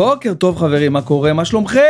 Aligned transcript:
בוקר 0.00 0.34
טוב 0.34 0.56
חברים, 0.58 0.92
מה 0.92 1.02
קורה? 1.02 1.32
מה 1.32 1.44
שלומכם? 1.44 1.80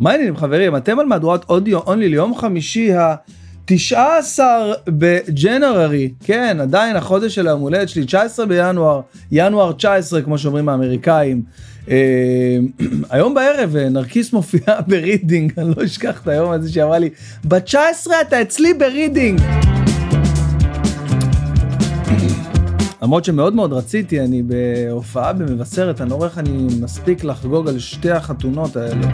מה 0.00 0.10
העניינים 0.10 0.36
חברים? 0.36 0.76
אתם 0.76 0.98
על 0.98 1.06
מהדורת 1.06 1.44
audio 1.48 1.78
only 1.78 2.08
ליום 2.08 2.34
חמישי 2.34 2.92
ה-19 2.92 4.40
ב 4.88 5.02
January, 5.02 6.12
כן, 6.24 6.56
עדיין 6.60 6.96
החודש 6.96 7.34
של 7.34 7.46
היום 7.46 7.60
הולדת 7.60 7.88
שלי, 7.88 8.04
19 8.04 8.46
בינואר, 8.46 9.00
ינואר 9.32 9.72
19 9.72 10.22
כמו 10.22 10.38
שאומרים 10.38 10.68
האמריקאים. 10.68 11.42
אה, 11.90 12.58
היום 13.10 13.34
בערב 13.34 13.76
אה, 13.76 13.88
נרקיס 13.88 14.32
מופיעה 14.32 14.80
ברידינג, 14.80 15.52
אני 15.58 15.74
לא 15.76 15.84
אשכח 15.84 16.20
את 16.22 16.28
היום 16.28 16.50
הזה 16.50 16.72
שאמרה 16.72 16.98
לי, 16.98 17.10
ב-19 17.44 18.10
אתה 18.28 18.42
אצלי 18.42 18.74
ברידינג. 18.74 19.40
למרות 23.02 23.24
שמאוד 23.24 23.54
מאוד 23.54 23.72
רציתי, 23.72 24.20
אני 24.20 24.42
בהופעה 24.42 25.32
במבשרת, 25.32 26.00
אני 26.00 26.10
לא 26.10 26.14
רואה 26.14 26.28
איך 26.28 26.38
אני 26.38 26.66
מספיק 26.80 27.24
לחגוג 27.24 27.68
על 27.68 27.78
שתי 27.78 28.10
החתונות 28.10 28.76
האלה. 28.76 29.06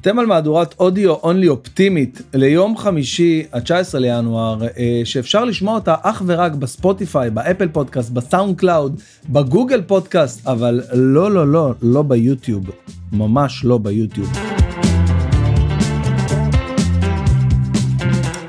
אתם 0.00 0.18
על 0.18 0.26
מהדורת 0.26 0.74
audio 0.80 1.14
only 1.14 1.48
אופטימית 1.48 2.22
ליום 2.34 2.76
חמישי 2.76 3.42
ה-19 3.52 3.98
לינואר 3.98 4.62
אה, 4.62 5.00
שאפשר 5.04 5.44
לשמוע 5.44 5.74
אותה 5.74 5.94
אך 6.02 6.22
ורק 6.26 6.52
בספוטיפיי, 6.52 7.30
באפל 7.30 7.68
פודקאסט, 7.68 8.10
בסאונד 8.10 8.56
קלאוד, 8.58 9.00
בגוגל 9.28 9.82
פודקאסט, 9.82 10.46
אבל 10.46 10.80
לא 10.92 11.30
לא 11.30 11.52
לא 11.52 11.74
לא 11.82 12.02
ביוטיוב, 12.02 12.70
ממש 13.12 13.64
לא 13.64 13.78
ביוטיוב. 13.78 14.43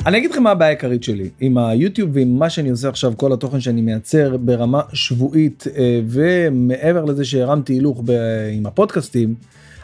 אני 0.06 0.18
אגיד 0.18 0.32
לכם 0.32 0.44
מה 0.44 0.52
הבעיה 0.52 0.70
העיקרית 0.70 1.04
שלי 1.04 1.30
עם 1.40 1.58
היוטיוב 1.58 2.10
ועם 2.14 2.40
מה 2.40 2.50
שאני 2.50 2.70
עושה 2.70 2.90
עכשיו 2.90 3.14
כל 3.18 3.34
התוכן 3.34 3.60
שאני 3.60 3.82
מייצר 3.82 4.38
ברמה 4.38 4.82
שבועית 4.94 5.64
אה, 5.78 6.02
ומעבר 6.08 7.06
לזה 7.06 7.26
שהרמתי 7.26 7.74
הילוך 7.74 8.04
עם 8.54 8.66
הפודקאסטים. 8.66 9.36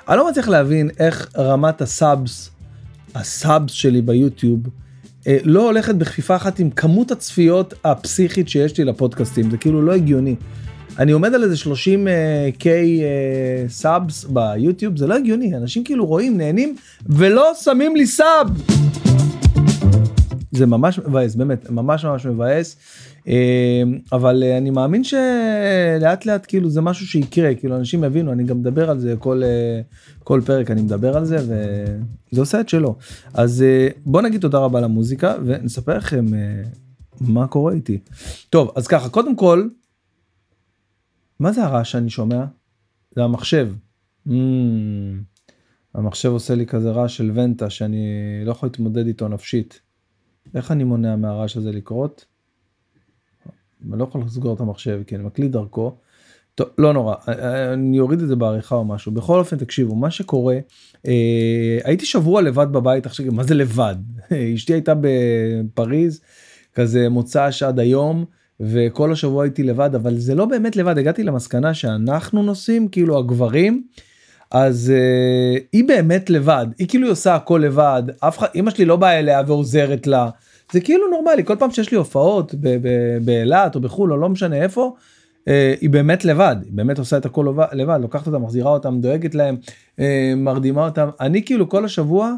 אני 0.09 0.17
לא 0.17 0.30
מצליח 0.30 0.47
להבין 0.47 0.89
איך 0.99 1.31
רמת 1.38 1.81
הסאבס, 1.81 2.49
הסאבס 3.16 3.72
שלי 3.72 4.02
ביוטיוב, 4.02 4.59
אה, 5.27 5.38
לא 5.44 5.66
הולכת 5.66 5.95
בכפיפה 5.95 6.36
אחת 6.36 6.59
עם 6.59 6.69
כמות 6.69 7.11
הצפיות 7.11 7.73
הפסיכית 7.83 8.49
שיש 8.49 8.77
לי 8.77 8.83
לפודקאסטים, 8.83 9.52
זה 9.52 9.58
כאילו 9.58 9.81
לא 9.81 9.92
הגיוני. 9.92 10.36
אני 10.99 11.11
עומד 11.11 11.33
על 11.33 11.44
איזה 11.44 11.58
30 11.58 12.08
אה, 12.08 12.61
K 12.61 12.64
אה, 12.64 12.67
subs 13.69 14.23
ביוטיוב, 14.23 14.97
זה 14.97 15.08
לא 15.08 15.16
הגיוני, 15.16 15.55
אנשים 15.58 15.83
כאילו 15.83 16.05
רואים, 16.05 16.38
נהנים, 16.38 16.75
ולא 17.05 17.52
שמים 17.64 17.95
לי 17.95 18.05
sub. 18.05 18.47
זה 20.52 20.66
ממש 20.66 20.99
מבאס, 20.99 21.35
באמת, 21.35 21.69
ממש 21.69 22.05
ממש 22.05 22.25
מבאס. 22.25 22.75
אה, 23.27 23.83
אבל 24.11 24.44
אה, 24.44 24.58
אני 24.58 24.69
מאמין 24.69 25.03
שלאט 25.03 26.25
לאט 26.25 26.45
כאילו 26.47 26.69
זה 26.69 26.81
משהו 26.81 27.08
שיקרה, 27.08 27.55
כאילו 27.55 27.75
אנשים 27.75 28.03
יבינו, 28.03 28.31
אני 28.31 28.43
גם 28.43 28.59
מדבר 28.59 28.89
על 28.89 28.99
זה 28.99 29.16
כל, 29.19 29.43
אה, 29.43 29.81
כל 30.23 30.41
פרק 30.45 30.71
אני 30.71 30.81
מדבר 30.81 31.17
על 31.17 31.25
זה 31.25 31.38
וזה 31.38 32.41
עושה 32.41 32.61
את 32.61 32.69
שלו. 32.69 32.95
אז 33.33 33.66
בוא 34.05 34.21
נגיד 34.21 34.41
תודה 34.41 34.58
רבה 34.58 34.81
למוזיקה 34.81 35.35
ונספר 35.45 35.97
לכם 35.97 36.25
מה 37.21 37.47
קורה 37.47 37.73
איתי. 37.73 37.99
טוב, 38.49 38.71
אז 38.75 38.88
ככה, 38.88 39.09
קודם 39.09 39.36
כל, 39.36 39.67
מה 41.39 41.52
זה 41.52 41.63
הרעש 41.63 41.91
שאני 41.91 42.09
שומע? 42.09 42.45
זה 43.15 43.23
המחשב. 43.23 43.69
Mm, 44.27 44.31
המחשב 45.95 46.30
עושה 46.30 46.55
לי 46.55 46.65
כזה 46.65 46.91
רעש 46.91 47.17
של 47.17 47.31
ונטה 47.36 47.70
שאני 47.70 48.05
לא 48.45 48.52
יכול 48.52 48.67
להתמודד 48.67 49.08
איתו 49.08 49.27
נפשית. 49.27 49.90
איך 50.56 50.72
אני 50.72 50.84
מונע 50.84 51.16
מהרעש 51.16 51.58
הזה 51.58 51.72
לקרות? 51.72 52.26
אני 53.89 54.00
לא 54.00 54.04
יכול 54.04 54.22
לסגור 54.22 54.54
את 54.54 54.60
המחשב 54.60 55.02
כי 55.08 55.16
אני 55.16 55.23
מקליט 55.23 55.52
דרכו. 55.52 55.95
טוב, 56.56 56.67
לא 56.78 56.94
נורא, 56.94 57.16
אני 57.73 58.00
אוריד 58.00 58.22
את 58.22 58.28
זה 58.28 58.36
בעריכה 58.36 58.76
או 58.76 58.86
משהו. 58.86 59.12
בכל 59.12 59.39
אופן, 59.39 59.58
תקשיבו, 59.58 59.95
מה 59.95 60.12
שקורה, 60.12 60.60
אה, 61.08 61.78
הייתי 61.84 62.06
שבוע 62.06 62.42
לבד 62.42 62.67
בבית 62.72 63.06
עכשיו, 63.06 63.26
מה 63.32 63.44
זה 63.44 63.54
לבד? 63.54 63.95
אשתי 64.56 64.73
הייתה 64.73 64.94
בפריז, 65.02 66.22
כזה 66.73 67.10
מוצ"ש 67.10 67.64
עד 67.64 67.80
היום, 67.80 68.26
וכל 68.60 69.12
השבוע 69.12 69.44
הייתי 69.44 69.64
לבד, 69.64 69.95
אבל 69.95 70.18
זה 70.18 70.36
לא 70.36 70.45
באמת 70.45 70.76
לבד, 70.76 70.98
הגעתי 70.98 71.23
למסקנה 71.23 71.73
שאנחנו 71.73 72.44
נוסעים, 72.44 72.88
כאילו 72.88 73.18
הגברים, 73.18 73.83
אז 74.52 74.94
uh, 74.95 75.62
היא 75.72 75.84
באמת 75.88 76.30
לבד, 76.30 76.66
היא 76.78 76.88
כאילו 76.88 77.10
עושה 77.10 77.36
הכל 77.36 77.62
לבד, 77.66 78.04
אף 78.20 78.38
אחד, 78.38 78.48
אמא 78.56 78.72
שלי 78.72 78.86
לא 78.86 78.95
באה 78.95 79.20
אליה 79.20 79.42
ועוזרת 79.48 80.08
לה. 80.08 80.30
זה 80.72 80.82
כאילו 80.82 81.08
נורמלי 81.08 81.45
כל 81.45 81.56
פעם 81.56 81.72
שיש 81.72 81.92
לי 81.92 81.98
הופעות 81.98 82.56
באילת 83.22 83.76
או 83.76 83.82
בחו"ל 83.82 84.12
או 84.12 84.17
לא 84.17 84.30
משנה 84.30 84.56
איפה. 84.56 84.95
אה, 85.48 85.73
היא 85.82 85.89
באמת 85.89 86.26
לבד 86.26 86.56
היא 86.64 86.72
באמת 86.73 87.00
עושה 87.00 87.17
את 87.17 87.26
הכל 87.26 87.45
לבד 87.73 88.00
לוקחת 88.02 88.28
אותם 88.28 88.44
מחזירה 88.44 88.72
אותם 88.72 89.02
דואגת 89.02 89.36
להם 89.36 89.58
אה, 90.00 90.34
מרדימה 90.38 90.86
אותם 90.86 91.10
אני 91.20 91.44
כאילו 91.44 91.70
כל 91.70 91.86
השבוע 91.86 92.33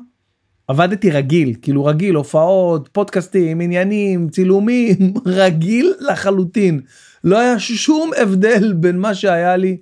עבדתי 0.67 1.11
רגיל 1.11 1.55
כאילו 1.61 1.85
רגיל 1.85 2.15
הופעות 2.15 2.89
פודקאסטים 2.91 3.61
עניינים 3.61 4.29
צילומים 4.29 5.13
רגיל 5.25 5.93
לחלוטין 5.99 6.81
לא 7.23 7.39
היה 7.39 7.59
שום 7.59 8.11
הבדל 8.17 8.73
בין 8.73 8.99
מה 8.99 9.15
שהיה 9.15 9.57
לי 9.57 9.77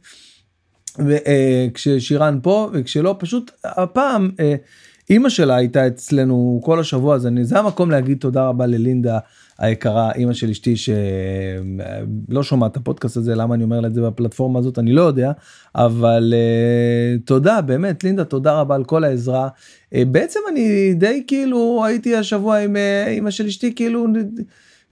כששירן 1.73 2.39
פה 2.43 2.69
וכשלא 2.73 3.15
פשוט 3.19 3.51
הפעם. 3.63 4.29
אימא 5.09 5.29
שלה 5.29 5.55
הייתה 5.55 5.87
אצלנו 5.87 6.61
כל 6.63 6.79
השבוע 6.79 7.15
אז 7.15 7.27
אני 7.27 7.45
זה 7.45 7.59
המקום 7.59 7.91
להגיד 7.91 8.17
תודה 8.17 8.47
רבה 8.47 8.65
ללינדה 8.65 9.19
היקרה 9.59 10.11
אימא 10.11 10.33
של 10.33 10.49
אשתי 10.49 10.75
שלא 10.75 12.43
שומעת 12.43 12.71
את 12.71 12.77
הפודקאסט 12.77 13.17
הזה 13.17 13.35
למה 13.35 13.55
אני 13.55 13.63
אומר 13.63 13.85
את 13.85 13.93
זה 13.93 14.01
בפלטפורמה 14.01 14.59
הזאת 14.59 14.79
אני 14.79 14.93
לא 14.93 15.01
יודע 15.01 15.31
אבל 15.75 16.33
תודה 17.25 17.61
באמת 17.61 18.03
לינדה 18.03 18.23
תודה 18.23 18.59
רבה 18.59 18.75
על 18.75 18.83
כל 18.83 19.03
העזרה 19.03 19.47
בעצם 19.91 20.39
אני 20.51 20.93
די 20.93 21.23
כאילו 21.27 21.83
הייתי 21.85 22.15
השבוע 22.15 22.57
עם 22.57 22.75
אימא 23.07 23.31
של 23.31 23.45
אשתי 23.45 23.75
כאילו 23.75 24.07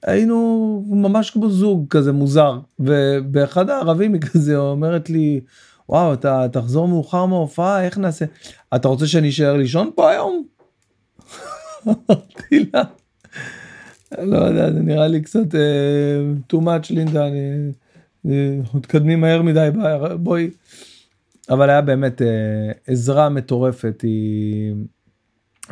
היינו 0.03 0.83
ממש 0.89 1.31
כמו 1.31 1.49
זוג 1.49 1.85
כזה 1.89 2.11
מוזר 2.11 2.59
ובאחד 2.79 3.69
הערבים 3.69 4.13
היא 4.13 4.21
כזה 4.21 4.57
אומרת 4.57 5.09
לי. 5.09 5.39
וואו 5.89 6.13
אתה 6.13 6.45
תחזור 6.51 6.87
מאוחר 6.87 7.25
מההופעה 7.25 7.85
איך 7.85 7.97
נעשה 7.97 8.25
אתה 8.75 8.87
רוצה 8.87 9.07
שאני 9.07 9.29
אשאר 9.29 9.57
לישון 9.57 9.91
פה 9.95 10.11
היום? 10.11 10.45
אמרתי 11.87 12.65
לה. 12.73 12.83
לא 14.17 14.37
יודע 14.37 14.73
זה 14.73 14.79
נראה 14.79 15.07
לי 15.07 15.21
קצת 15.21 15.53
uh, 15.53 16.53
too 16.53 16.57
much 16.57 16.87
לינדה 16.89 17.27
אני 17.27 18.61
מתקדמים 18.73 19.21
מהר 19.21 19.41
מדי 19.41 19.69
בואי. 20.19 20.49
אבל 21.49 21.69
היה 21.69 21.81
באמת 21.81 22.21
אה, 22.21 22.25
עזרה 22.87 23.29
מטורפת 23.29 24.01
היא 24.01 24.75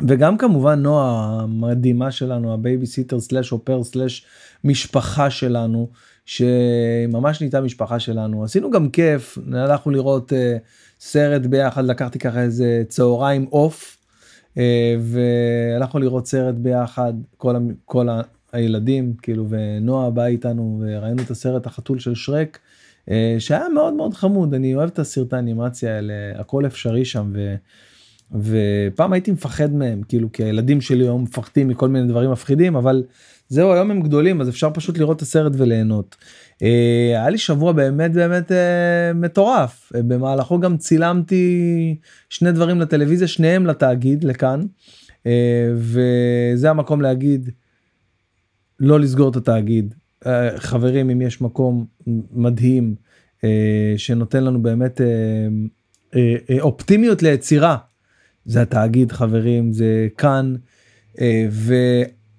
וגם 0.08 0.36
כמובן 0.36 0.82
נועה 0.82 1.40
המדהימה 1.42 2.10
שלנו 2.10 2.54
הבייביסיטר 2.54 3.20
slash 3.20 3.52
au 3.52 3.63
pair 3.63 3.84
slash 3.84 4.26
משפחה 4.64 5.30
שלנו 5.30 5.88
שממש 6.28 7.40
נהייתה 7.40 7.60
משפחה 7.60 8.00
שלנו 8.00 8.44
עשינו 8.44 8.70
גם 8.70 8.90
כיף 8.90 9.38
הלכנו 9.52 9.92
לראות 9.92 10.32
אה, 10.32 10.34
סרט 11.00 11.42
ביחד 11.42 11.84
לקחתי 11.84 12.18
ככה 12.18 12.42
איזה 12.42 12.82
צהריים 12.88 13.46
off 13.50 13.96
אה, 14.54 14.58
והלכנו 15.00 16.00
לראות 16.00 16.26
סרט 16.26 16.54
ביחד 16.54 17.12
כל, 17.36 17.56
כל 17.84 18.08
הילדים 18.52 19.14
כאילו 19.22 19.46
ונועה 19.48 20.10
באה 20.10 20.26
איתנו 20.26 20.82
וראינו 20.82 21.22
את 21.22 21.30
הסרט 21.30 21.66
החתול 21.66 21.98
של 21.98 22.14
שרק 22.14 22.58
uh, 23.06 23.10
שהיה 23.38 23.68
מאוד 23.74 23.94
מאוד 23.94 24.14
חמוד 24.14 24.54
אני 24.54 24.74
אוהב 24.74 24.88
את 24.88 24.98
הסרטי 24.98 25.36
האנימציה 25.36 25.94
האלה 25.96 26.14
הכל 26.34 26.66
אפשרי 26.66 27.04
שם. 27.04 27.32
ו... 27.34 27.54
ופעם 28.32 29.12
הייתי 29.12 29.30
מפחד 29.30 29.72
מהם 29.72 30.02
כאילו 30.08 30.32
כי 30.32 30.44
הילדים 30.44 30.80
שלי 30.80 31.04
היו 31.04 31.18
מפחדים 31.18 31.68
מכל 31.68 31.88
מיני 31.88 32.08
דברים 32.08 32.30
מפחידים 32.30 32.76
אבל 32.76 33.02
זהו 33.48 33.72
היום 33.72 33.90
הם 33.90 34.00
גדולים 34.00 34.40
אז 34.40 34.48
אפשר 34.48 34.70
פשוט 34.74 34.98
לראות 34.98 35.16
את 35.16 35.22
הסרט 35.22 35.52
וליהנות. 35.56 36.16
אה, 36.62 37.08
היה 37.08 37.30
לי 37.30 37.38
שבוע 37.38 37.72
באמת 37.72 38.12
באמת 38.12 38.52
אה, 38.52 39.12
מטורף 39.14 39.92
אה, 39.94 40.02
במהלכו 40.02 40.60
גם 40.60 40.76
צילמתי 40.76 41.96
שני 42.30 42.52
דברים 42.52 42.80
לטלוויזיה 42.80 43.28
שניהם 43.28 43.66
לתאגיד 43.66 44.24
לכאן 44.24 44.60
וזה 45.74 46.70
המקום 46.70 47.00
להגיד 47.00 47.50
לא 48.80 49.00
לסגור 49.00 49.30
את 49.30 49.36
התאגיד 49.36 49.94
חברים 50.56 51.10
אם 51.10 51.22
יש 51.22 51.40
מקום 51.40 51.86
מדהים 52.32 52.94
שנותן 53.96 54.44
לנו 54.44 54.62
באמת 54.62 55.00
אופטימיות 56.60 57.22
ליצירה 57.22 57.76
זה 58.44 58.62
התאגיד 58.62 59.12
חברים 59.12 59.72
זה 59.72 60.08
כאן. 60.18 60.54
אה, 61.20 61.46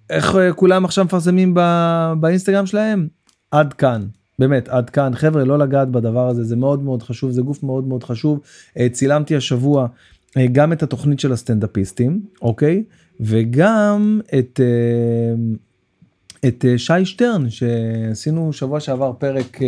ואיך 0.09 0.35
אה, 0.35 0.53
כולם 0.53 0.85
עכשיו 0.85 1.05
מפרסמים 1.05 1.53
באינסטגרם 2.19 2.65
שלהם 2.65 3.07
עד 3.51 3.73
כאן 3.73 4.05
באמת 4.39 4.67
עד 4.67 4.89
כאן 4.89 5.15
חבר'ה 5.15 5.43
לא 5.43 5.59
לגעת 5.59 5.89
בדבר 5.89 6.27
הזה 6.27 6.43
זה 6.43 6.55
מאוד 6.55 6.83
מאוד 6.83 7.03
חשוב 7.03 7.31
זה 7.31 7.41
גוף 7.41 7.63
מאוד 7.63 7.87
מאוד 7.87 8.03
חשוב 8.03 8.39
אה, 8.77 8.87
צילמתי 8.89 9.35
השבוע 9.35 9.87
אה, 10.37 10.47
גם 10.51 10.73
את 10.73 10.83
התוכנית 10.83 11.19
של 11.19 11.31
הסטנדאפיסטים, 11.31 12.21
אוקיי? 12.41 12.83
וגם 13.19 14.21
את, 14.39 14.59
את 16.47 16.65
שי 16.77 17.05
שטרן, 17.05 17.49
שעשינו 17.49 18.53
שבוע 18.53 18.79
שעבר 18.79 19.13
פרק 19.13 19.59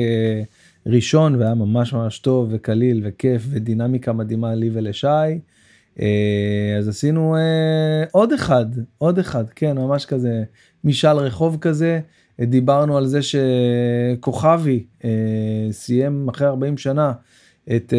ראשון 0.85 1.35
והיה 1.35 1.55
ממש 1.55 1.93
ממש 1.93 2.19
טוב 2.19 2.49
וקליל 2.51 3.01
וכיף 3.03 3.43
ודינמיקה 3.49 4.13
מדהימה 4.13 4.55
לי 4.55 4.69
ולשי. 4.73 5.07
אז 6.77 6.87
עשינו 6.87 7.35
עוד 8.11 8.33
אחד, 8.33 8.65
עוד 8.97 9.19
אחד, 9.19 9.49
כן, 9.49 9.77
ממש 9.77 10.05
כזה 10.05 10.43
משאל 10.83 11.17
רחוב 11.17 11.57
כזה. 11.61 11.99
דיברנו 12.41 12.97
על 12.97 13.05
זה 13.05 13.19
שכוכבי 13.21 14.85
סיים 15.71 16.29
אחרי 16.29 16.47
40 16.47 16.77
שנה 16.77 17.11
את 17.75 17.93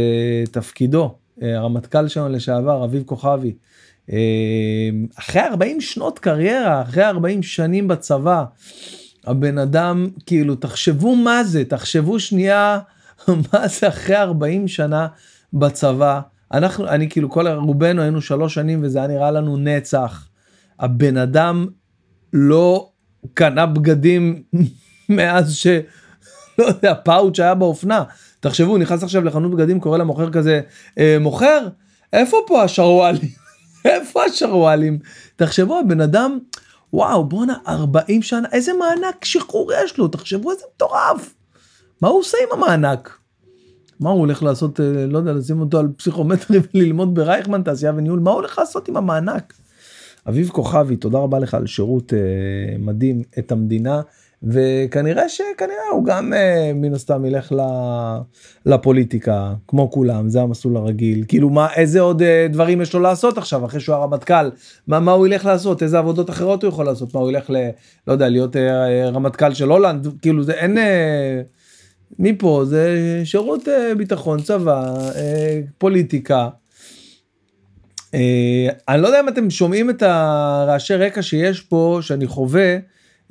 תפקידו 0.51 1.15
אה, 1.43 1.59
הרמטכ"ל 1.59 2.09
שלנו 2.09 2.29
לשעבר, 2.29 2.85
אביב 2.85 3.03
כוכבי, 3.07 3.55
אה, 4.13 4.19
אחרי 5.19 5.43
40 5.43 5.81
שנות 5.81 6.19
קריירה, 6.19 6.83
אחרי 6.83 7.05
40 7.05 7.43
שנים 7.43 7.89
בצבא, 7.89 8.45
הבן 9.27 9.59
אדם, 9.59 10.09
כאילו, 10.27 10.55
תחשבו 10.55 11.17
מה 11.17 11.45
זה, 11.45 11.65
תחשבו 11.65 12.21
שנייה 12.21 12.79
מה 13.53 13.69
זה 13.69 13.89
אחרי 13.89 14.17
40 14.17 14.69
שנה 14.69 15.07
בצבא. 15.53 16.21
אנחנו, 16.53 16.89
אני 16.89 17.09
כאילו, 17.09 17.31
כל 17.31 17.49
רובנו 17.49 18.03
היינו 18.03 18.21
שלוש 18.21 18.55
שנים 18.55 18.81
וזה 18.85 18.99
היה 18.99 19.09
נראה 19.09 19.31
לנו 19.31 19.57
נצח. 19.57 20.29
הבן 20.81 21.17
אדם 21.17 21.67
לא 22.33 22.91
קנה 23.35 23.67
בגדים 23.67 24.43
מאז 25.09 25.55
ש... 25.55 25.67
לא 26.59 26.65
יודע, 26.65 26.95
פאוץ' 26.95 27.41
היה 27.41 27.55
באופנה. 27.55 28.05
תחשבו, 28.41 28.79
נכנס 28.79 29.03
עכשיו 29.03 29.25
לחנות 29.25 29.51
בגדים, 29.51 29.81
קורא 29.81 29.99
למוכר 29.99 30.31
כזה, 30.31 30.61
אה, 30.99 31.17
מוכר, 31.21 31.69
איפה 32.13 32.37
פה 32.47 32.63
השרוואלים? 32.63 33.31
איפה 33.85 34.25
השרוואלים? 34.25 34.99
תחשבו, 35.37 35.79
הבן 35.79 36.01
אדם, 36.01 36.39
וואו, 36.93 37.25
בואנה, 37.25 37.55
40 37.69 38.23
שנה, 38.23 38.49
איזה 38.53 38.73
מענק 38.73 39.25
שחרור 39.25 39.73
יש 39.85 39.99
לו, 39.99 40.09
תחשבו 40.09 40.51
איזה 40.51 40.65
מטורף. 40.75 41.35
מה 42.01 42.09
הוא 42.09 42.21
עושה 42.21 42.39
עם 42.43 42.59
המענק? 42.59 43.19
מה 44.03 44.11
הוא 44.11 44.21
הולך 44.21 44.43
לעשות, 44.43 44.81
אה, 44.81 45.07
לא 45.07 45.19
יודע, 45.19 45.33
לשים 45.33 45.61
אותו 45.61 45.79
על 45.79 45.89
פסיכומטרי 45.97 46.59
וללמוד 46.75 47.15
ברייכמן 47.15 47.63
תעשייה 47.63 47.93
וניהול, 47.97 48.19
מה 48.19 48.31
הוא 48.31 48.39
הולך 48.39 48.59
לעשות 48.59 48.89
עם 48.89 48.97
המענק? 48.97 49.55
אביב 50.29 50.49
כוכבי, 50.49 50.97
תודה 50.97 51.19
רבה 51.19 51.39
לך 51.39 51.55
על 51.55 51.67
שירות 51.67 52.13
אה, 52.13 52.79
מדהים 52.79 53.23
את 53.39 53.53
המדינה. 53.53 54.01
וכנראה 54.43 55.29
שכנראה 55.29 55.89
הוא 55.93 56.05
גם 56.05 56.33
אה, 56.33 56.73
מן 56.75 56.95
הסתם 56.95 57.25
ילך 57.25 57.53
לפוליטיקה 58.67 59.55
כמו 59.69 59.91
כולם 59.91 60.29
זה 60.29 60.43
המסלול 60.43 60.77
הרגיל. 60.77 61.25
כאילו 61.29 61.51
מה 61.51 61.69
איזה 61.77 62.01
עוד 62.01 62.23
אה, 62.23 62.47
דברים 62.51 62.81
יש 62.81 62.95
לו 62.95 63.01
לעשות 63.01 63.39
עכשיו 63.39 63.65
אחרי 63.65 63.81
שהוא 63.81 63.97
הרמטכ"ל? 63.97 64.51
מה 64.87 65.01
מה 65.01 65.13
הוא 65.13 65.27
ילך 65.27 65.45
לעשות? 65.45 65.83
איזה 65.83 65.99
עבודות 65.99 66.31
אחרות 66.31 66.63
הוא 66.63 66.69
יכול 66.69 66.87
לעשות? 66.87 67.15
מה 67.15 67.21
הוא 67.21 67.31
ילך 67.31 67.51
ל... 67.51 67.57
לא 68.07 68.13
יודע 68.13 68.29
להיות 68.29 68.57
אה, 68.57 69.11
רמטכ"ל 69.11 69.55
של 69.55 69.69
הולנד? 69.69 70.09
כאילו 70.23 70.43
זה 70.43 70.53
אין 70.53 70.79
מפה 72.19 72.63
זה 72.65 72.97
שירות 73.25 73.69
ביטחון 73.97 74.43
צבא 74.43 74.95
פוליטיקה. 75.79 76.49
אני 78.89 79.03
לא 79.03 79.07
יודע 79.07 79.21
אם 79.21 79.29
אתם 79.29 79.51
שומעים 79.51 79.91
את 79.91 80.03
הרעשי 80.03 80.95
רקע 80.95 81.23
שיש 81.23 81.61
פה 81.61 81.99
שאני 82.03 82.27
חווה. 82.27 82.77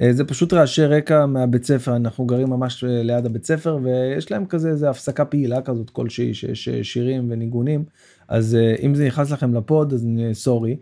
אה, 0.01 0.13
זה 0.13 0.23
פשוט 0.23 0.53
רעשי 0.53 0.85
רקע 0.85 1.25
מהבית 1.25 1.65
ספר 1.65 1.95
אנחנו 1.95 2.25
גרים 2.25 2.49
ממש 2.49 2.83
אה, 2.83 3.03
ליד 3.03 3.25
הבית 3.25 3.45
ספר 3.45 3.77
ויש 3.83 4.31
להם 4.31 4.45
כזה 4.45 4.69
איזה 4.69 4.89
הפסקה 4.89 5.25
פעילה 5.25 5.61
כזאת 5.61 5.89
כלשהי 5.89 6.33
שיש 6.33 6.67
אה, 6.67 6.83
שירים 6.83 7.27
וניגונים 7.29 7.83
אז 8.27 8.57
אם 8.85 8.95
זה 8.95 9.05
נכנס 9.05 9.31
לכם 9.31 9.53
לפוד 9.53 9.93
אז 9.93 10.07
סורי. 10.33 10.77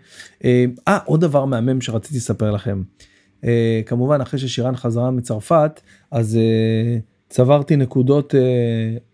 אה 0.87 0.97
עוד 1.05 1.21
דבר 1.21 1.45
מהמם 1.45 1.81
שרציתי 1.81 2.17
לספר 2.17 2.51
לכם 2.51 2.81
כמובן 3.85 4.21
אחרי 4.21 4.39
ששירן 4.39 4.75
חזרה 4.75 5.11
מצרפת 5.11 5.81
אז 6.11 6.39
צברתי 7.29 7.75
נקודות 7.75 8.35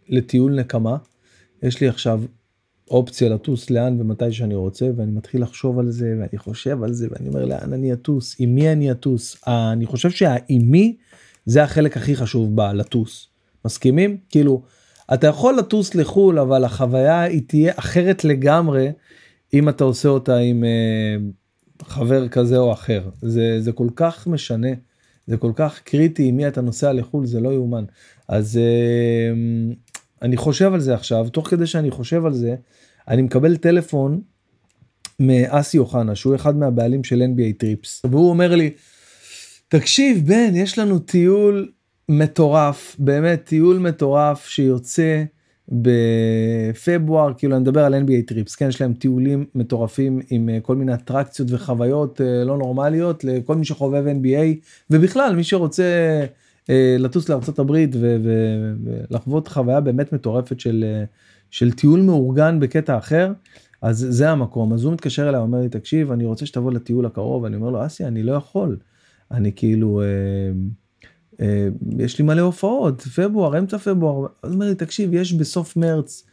לטיול 0.09 0.59
נקמה. 0.59 0.97
יש 1.63 1.81
לי 1.81 1.87
עכשיו 1.87 2.21
אופציה 2.91 3.29
לטוס 3.29 3.69
לאן 3.69 4.01
ומתי 4.01 4.33
שאני 4.33 4.55
רוצה 4.55 4.89
ואני 4.95 5.11
מתחיל 5.11 5.41
לחשוב 5.41 5.79
על 5.79 5.91
זה 5.91 6.15
ואני 6.19 6.37
חושב 6.37 6.83
על 6.83 6.93
זה 6.93 7.07
ואני 7.11 7.29
אומר 7.29 7.45
לאן 7.45 7.73
אני 7.73 7.93
אטוס? 7.93 8.35
עם 8.39 8.55
מי 8.55 8.71
אני 8.71 8.91
אטוס? 8.91 9.37
אני 9.47 9.85
חושב 9.85 10.09
שהעם 10.09 10.61
מי 10.61 10.95
זה 11.45 11.63
החלק 11.63 11.97
הכי 11.97 12.15
חשוב 12.15 12.55
בלטוס 12.55 13.27
מסכימים? 13.65 14.17
כאילו 14.29 14.61
אתה 15.13 15.27
יכול 15.27 15.57
לטוס 15.57 15.95
לחו"ל 15.95 16.39
אבל 16.39 16.63
החוויה 16.63 17.21
היא 17.21 17.41
תהיה 17.47 17.73
אחרת 17.75 18.23
לגמרי 18.23 18.91
אם 19.53 19.69
אתה 19.69 19.83
עושה 19.83 20.09
אותה 20.09 20.37
עם 20.37 20.63
uh, 20.63 21.85
חבר 21.85 22.27
כזה 22.27 22.57
או 22.57 22.71
אחר. 22.71 23.09
זה 23.21 23.61
זה 23.61 23.71
כל 23.71 23.87
כך 23.95 24.27
משנה 24.27 24.69
זה 25.27 25.37
כל 25.37 25.51
כך 25.55 25.81
קריטי 25.83 26.23
עם 26.27 26.37
מי 26.37 26.47
אתה 26.47 26.61
נוסע 26.61 26.93
לחו"ל 26.93 27.25
זה 27.25 27.39
לא 27.39 27.53
יאומן. 27.53 27.83
אז 28.27 28.59
uh, 28.59 29.75
אני 30.21 30.37
חושב 30.37 30.73
על 30.73 30.79
זה 30.79 30.93
עכשיו, 30.93 31.29
תוך 31.29 31.49
כדי 31.49 31.67
שאני 31.67 31.91
חושב 31.91 32.25
על 32.25 32.33
זה, 32.33 32.55
אני 33.07 33.21
מקבל 33.21 33.57
טלפון 33.57 34.21
מאסי 35.19 35.77
אוחנה, 35.77 36.15
שהוא 36.15 36.35
אחד 36.35 36.55
מהבעלים 36.55 37.03
של 37.03 37.21
NBA 37.21 37.57
טריפס, 37.59 38.01
והוא 38.11 38.29
אומר 38.29 38.55
לי, 38.55 38.69
תקשיב 39.67 40.27
בן, 40.27 40.55
יש 40.55 40.79
לנו 40.79 40.99
טיול 40.99 41.71
מטורף, 42.09 42.95
באמת 42.99 43.43
טיול 43.43 43.79
מטורף 43.79 44.47
שיוצא 44.47 45.23
בפברואר, 45.69 47.33
כאילו 47.37 47.55
אני 47.55 47.61
מדבר 47.61 47.85
על 47.85 47.93
NBA 47.93 48.27
טריפס, 48.27 48.55
כן, 48.55 48.67
יש 48.67 48.81
להם 48.81 48.93
טיולים 48.93 49.45
מטורפים 49.55 50.21
עם 50.29 50.49
אה, 50.49 50.59
כל 50.61 50.75
מיני 50.75 50.93
אטרקציות 50.93 51.47
וחוויות 51.51 52.21
אה, 52.21 52.43
לא 52.43 52.57
נורמליות 52.57 53.23
לכל 53.23 53.55
מי 53.55 53.65
שחובב 53.65 54.05
NBA, 54.07 54.67
ובכלל 54.89 55.35
מי 55.35 55.43
שרוצה 55.43 55.83
אה, 56.69 56.95
לטוס 56.99 57.29
לארצות 57.29 57.59
הברית 57.59 57.95
ולחוות 57.99 59.47
חוויה 59.47 59.81
באמת 59.81 60.13
מטורפת 60.13 60.59
של, 60.59 61.03
של 61.51 61.71
טיול 61.71 62.01
מאורגן 62.01 62.59
בקטע 62.59 62.97
אחר. 62.97 63.31
אז 63.81 64.07
זה 64.09 64.29
המקום 64.29 64.73
אז 64.73 64.83
הוא 64.83 64.93
מתקשר 64.93 65.29
אליי 65.29 65.41
אומר 65.41 65.61
לי 65.61 65.69
תקשיב 65.69 66.11
אני 66.11 66.25
רוצה 66.25 66.45
שתבוא 66.45 66.71
לטיול 66.71 67.05
הקרוב 67.05 67.45
אני 67.45 67.55
אומר 67.55 67.69
לו 67.69 67.85
אסי 67.85 68.05
אני 68.05 68.23
לא 68.23 68.31
יכול 68.31 68.77
אני 69.31 69.51
כאילו 69.55 70.01
אה, 70.01 70.05
יש 71.99 72.19
לי 72.19 72.25
מלא 72.25 72.41
הופעות 72.41 73.01
פברואר 73.01 73.59
אמצע 73.59 73.77
פברואר 73.77 74.27
אז 74.43 74.53
אומר 74.53 74.65
לי 74.65 74.75
תקשיב 74.75 75.13
יש 75.13 75.33
בסוף 75.33 75.77
מרץ 75.77 76.23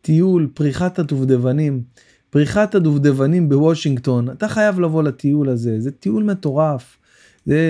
טיול 0.00 0.50
פריחת 0.54 0.98
הדובדבנים 0.98 1.82
פריחת 2.30 2.74
הדובדבנים 2.74 3.48
בוושינגטון 3.48 4.30
אתה 4.30 4.48
חייב 4.48 4.80
לבוא 4.80 5.02
לטיול 5.02 5.48
הזה 5.48 5.80
זה 5.80 5.90
טיול 5.90 6.24
מטורף. 6.24 6.98
זה, 7.46 7.60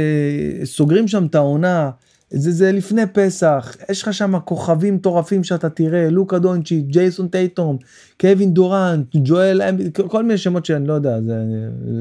סוגרים 0.65 1.09
שם 1.09 1.27
את 1.27 1.35
העונה 1.35 1.91
זה, 2.33 2.53
זה 2.53 2.73
לפני 2.73 3.03
פסח, 3.13 3.77
יש 3.91 4.03
לך 4.03 4.15
שם 4.15 4.39
כוכבים 4.45 4.95
מטורפים 4.95 5.45
שאתה 5.45 5.71
תראה, 5.71 6.11
לוקה 6.11 6.39
דונצ'י, 6.39 6.81
ג'ייסון 6.81 7.29
טייטום, 7.29 7.77
קווין 8.21 8.55
דורנט, 8.55 9.17
ג'ואל, 9.25 9.61
כל 10.09 10.23
מיני 10.23 10.39
שמות 10.39 10.67
שאני 10.67 10.87
לא 10.89 10.93
יודע, 10.93 11.21
זה, 11.21 11.45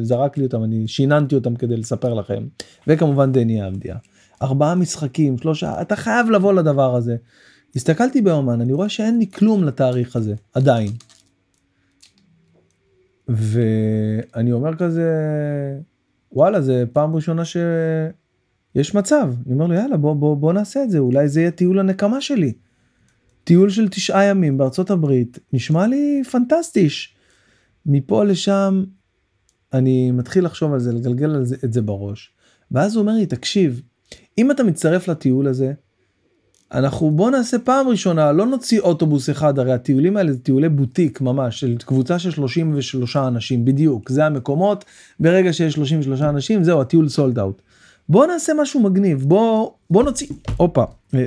זרק 0.02 0.38
לי 0.38 0.44
אותם, 0.44 0.64
אני 0.64 0.88
שיננתי 0.88 1.36
אותם 1.36 1.56
כדי 1.56 1.78
לספר 1.78 2.14
לכם, 2.14 2.44
וכמובן 2.88 3.32
דני 3.32 3.68
אבדיה. 3.68 3.96
ארבעה 4.42 4.76
משחקים, 4.76 5.38
שלושה, 5.38 5.82
אתה 5.82 5.96
חייב 5.96 6.30
לבוא 6.30 6.54
לדבר 6.54 6.96
הזה. 6.96 7.16
הסתכלתי 7.76 8.22
באומן, 8.22 8.62
אני 8.62 8.74
רואה 8.74 8.90
שאין 8.90 9.20
לי 9.20 9.28
כלום 9.28 9.64
לתאריך 9.64 10.16
הזה, 10.16 10.36
עדיין. 10.54 10.92
ואני 13.28 14.52
אומר 14.52 14.76
כזה, 14.76 15.10
וואלה, 16.32 16.62
זה 16.62 16.84
פעם 16.94 17.16
ראשונה 17.16 17.46
ש... 17.46 17.58
יש 18.76 18.96
מצב. 18.96 19.34
אני 19.46 19.54
אומר 19.54 19.68
לו 19.68 19.74
יאללה 19.74 19.98
בוא, 19.98 20.14
בוא, 20.14 20.38
בוא 20.38 20.54
נעשה 20.54 20.84
את 20.84 20.92
זה, 20.92 21.00
אולי 21.00 21.28
זה 21.28 21.40
יהיה 21.40 21.52
טיול 21.52 21.80
הנקמה 21.80 22.22
שלי. 22.22 22.54
טיול 23.44 23.70
של 23.70 23.90
תשעה 23.90 24.26
ימים 24.26 24.58
בארצות 24.58 24.90
הברית, 24.90 25.40
נשמע 25.54 25.88
לי 25.88 26.22
פנטסטיש. 26.32 27.16
מפה 27.86 28.24
לשם 28.24 28.84
אני 29.74 30.12
מתחיל 30.12 30.46
לחשוב 30.46 30.74
על 30.74 30.80
זה, 30.80 30.94
לגלגל 30.94 31.36
על 31.36 31.46
זה, 31.46 31.56
את 31.64 31.74
זה 31.74 31.82
בראש. 31.82 32.34
ואז 32.72 32.96
הוא 32.96 33.02
אומר 33.02 33.14
לי, 33.14 33.26
תקשיב, 33.26 33.82
אם 34.38 34.52
אתה 34.52 34.64
מצטרף 34.64 35.08
לטיול 35.08 35.48
הזה, 35.48 35.74
אנחנו 36.74 37.12
בוא 37.12 37.32
נעשה 37.32 37.60
פעם 37.60 37.88
ראשונה, 37.88 38.32
לא 38.32 38.46
נוציא 38.46 38.80
אוטובוס 38.80 39.30
אחד, 39.30 39.60
הרי 39.60 39.74
הטיולים 39.74 40.18
האלה 40.18 40.32
זה 40.32 40.40
טיולי 40.40 40.70
בוטיק 40.70 41.22
ממש, 41.22 41.60
של 41.60 41.78
קבוצה 41.86 42.20
של 42.20 42.32
33 42.32 43.18
אנשים 43.18 43.66
בדיוק, 43.66 44.10
זה 44.10 44.26
המקומות, 44.26 44.86
ברגע 45.20 45.54
שיש 45.54 45.74
33 45.74 46.22
אנשים, 46.22 46.64
זהו, 46.64 46.82
הטיול 46.82 47.10
סולד 47.10 47.40
אאוט. 47.40 47.62
בוא 48.10 48.26
נעשה 48.26 48.54
משהו 48.54 48.80
מגניב 48.80 49.24
בוא 49.24 49.72
בוא 49.90 50.04
נוציא 50.04 50.28
הופה 50.58 50.84
אה, 51.16 51.26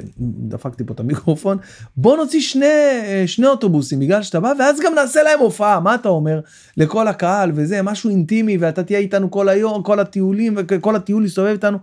דפקתי 0.48 0.84
פה 0.84 0.94
את 0.94 1.00
המיקרופון 1.00 1.58
בוא 1.96 2.16
נוציא 2.16 2.40
שני 2.40 2.66
אה, 3.04 3.24
שני 3.26 3.46
אוטובוסים 3.46 4.00
בגלל 4.00 4.22
שאתה 4.22 4.40
בא 4.40 4.52
ואז 4.58 4.80
גם 4.84 4.94
נעשה 4.94 5.22
להם 5.22 5.40
הופעה 5.40 5.80
מה 5.80 5.94
אתה 5.94 6.08
אומר 6.08 6.40
לכל 6.76 7.08
הקהל 7.08 7.52
וזה 7.54 7.82
משהו 7.82 8.10
אינטימי 8.10 8.56
ואתה 8.56 8.82
תהיה 8.82 8.98
איתנו 8.98 9.30
כל 9.30 9.48
היום 9.48 9.82
כל 9.82 10.00
הטיולים 10.00 10.54
וכל 10.56 10.96
הטיול 10.96 11.24
יסתובב 11.24 11.48
איתנו. 11.48 11.78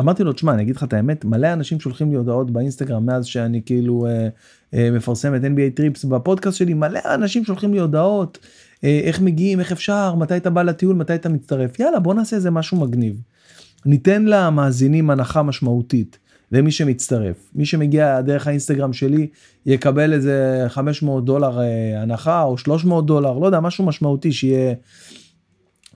אמרתי 0.00 0.24
לו 0.24 0.32
תשמע 0.32 0.54
אני 0.54 0.62
אגיד 0.62 0.76
לך 0.76 0.84
את 0.84 0.92
האמת 0.92 1.24
מלא 1.24 1.52
אנשים 1.52 1.80
שולחים 1.80 2.10
לי 2.10 2.16
הודעות 2.16 2.50
באינסטגרם 2.50 3.06
מאז 3.06 3.26
שאני 3.26 3.62
כאילו 3.66 4.06
אה, 4.06 4.28
אה, 4.74 4.90
מפרסם 4.90 5.34
את 5.34 5.40
NBA 5.40 5.76
טריפס 5.76 6.04
בפודקאסט 6.04 6.56
שלי 6.56 6.74
מלא 6.74 7.00
אנשים 7.04 7.44
שולחים 7.44 7.74
לי 7.74 7.80
הודעות 7.80 8.38
אה, 8.84 9.00
איך 9.04 9.20
מגיעים, 9.20 9.60
איך 9.60 9.72
אפשר, 9.72 10.14
מתי 10.14 10.36
אתה 10.36 10.50
בא 10.50 10.62
לטיול, 10.62 10.96
מתי 10.96 11.14
אתה 11.14 11.28
מצטרף, 11.28 11.80
יאללה 11.80 12.00
בוא 12.00 12.14
נעשה 12.14 12.36
איזה 12.36 12.50
משהו 12.50 12.76
מגניב. 12.76 13.16
ניתן 13.86 14.24
למאזינים 14.24 15.10
הנחה 15.10 15.42
משמעותית 15.42 16.18
למי 16.52 16.70
שמצטרף. 16.70 17.50
מי 17.54 17.66
שמגיע 17.66 18.20
דרך 18.20 18.46
האינסטגרם 18.46 18.92
שלי 18.92 19.26
יקבל 19.66 20.12
איזה 20.12 20.64
500 20.68 21.24
דולר 21.24 21.60
אה, 21.60 22.02
הנחה 22.02 22.42
או 22.42 22.58
300 22.58 23.06
דולר, 23.06 23.38
לא 23.38 23.46
יודע, 23.46 23.60
משהו 23.60 23.86
משמעותי 23.86 24.32
שיהיה, 24.32 24.74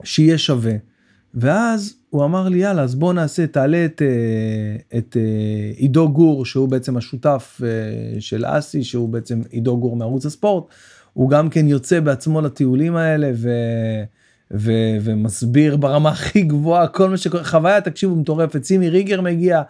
שיהיה 0.03 0.37
שווה. 0.37 0.73
ואז 1.33 1.93
הוא 2.09 2.25
אמר 2.25 2.49
לי 2.49 2.57
יאללה 2.57 2.81
אז 2.81 2.95
בוא 2.95 3.13
נעשה 3.13 3.47
תעלה 3.47 3.85
את, 3.85 4.01
אה, 4.01 4.97
את 4.97 5.17
אה, 5.17 5.71
עידו 5.75 6.09
גור 6.09 6.45
שהוא 6.45 6.69
בעצם 6.69 6.97
השותף 6.97 7.61
של 8.19 8.43
אסי 8.47 8.83
שהוא 8.83 9.09
בעצם 9.09 9.41
עידו 9.49 9.77
גור 9.77 9.95
מערוץ 9.95 10.25
הספורט 10.25 10.63
הוא 11.13 11.29
גם 11.29 11.49
כן 11.49 11.67
יוצא 11.67 11.99
בעצמו 11.99 12.41
לטיולים 12.41 12.95
האלה 12.95 13.31
ו, 13.35 13.49
ו, 14.51 14.71
ומסביר 15.01 15.77
ברמה 15.77 16.09
הכי 16.09 16.41
גבוהה 16.41 16.87
כל 16.87 17.09
מה 17.09 17.17
שקורה 17.17 17.43
חוויה 17.43 17.81
תקשיבו 17.81 18.15
מטורפת 18.15 18.63
סימי 18.63 18.89
ריגר 18.89 19.21
מגיע 19.21 19.61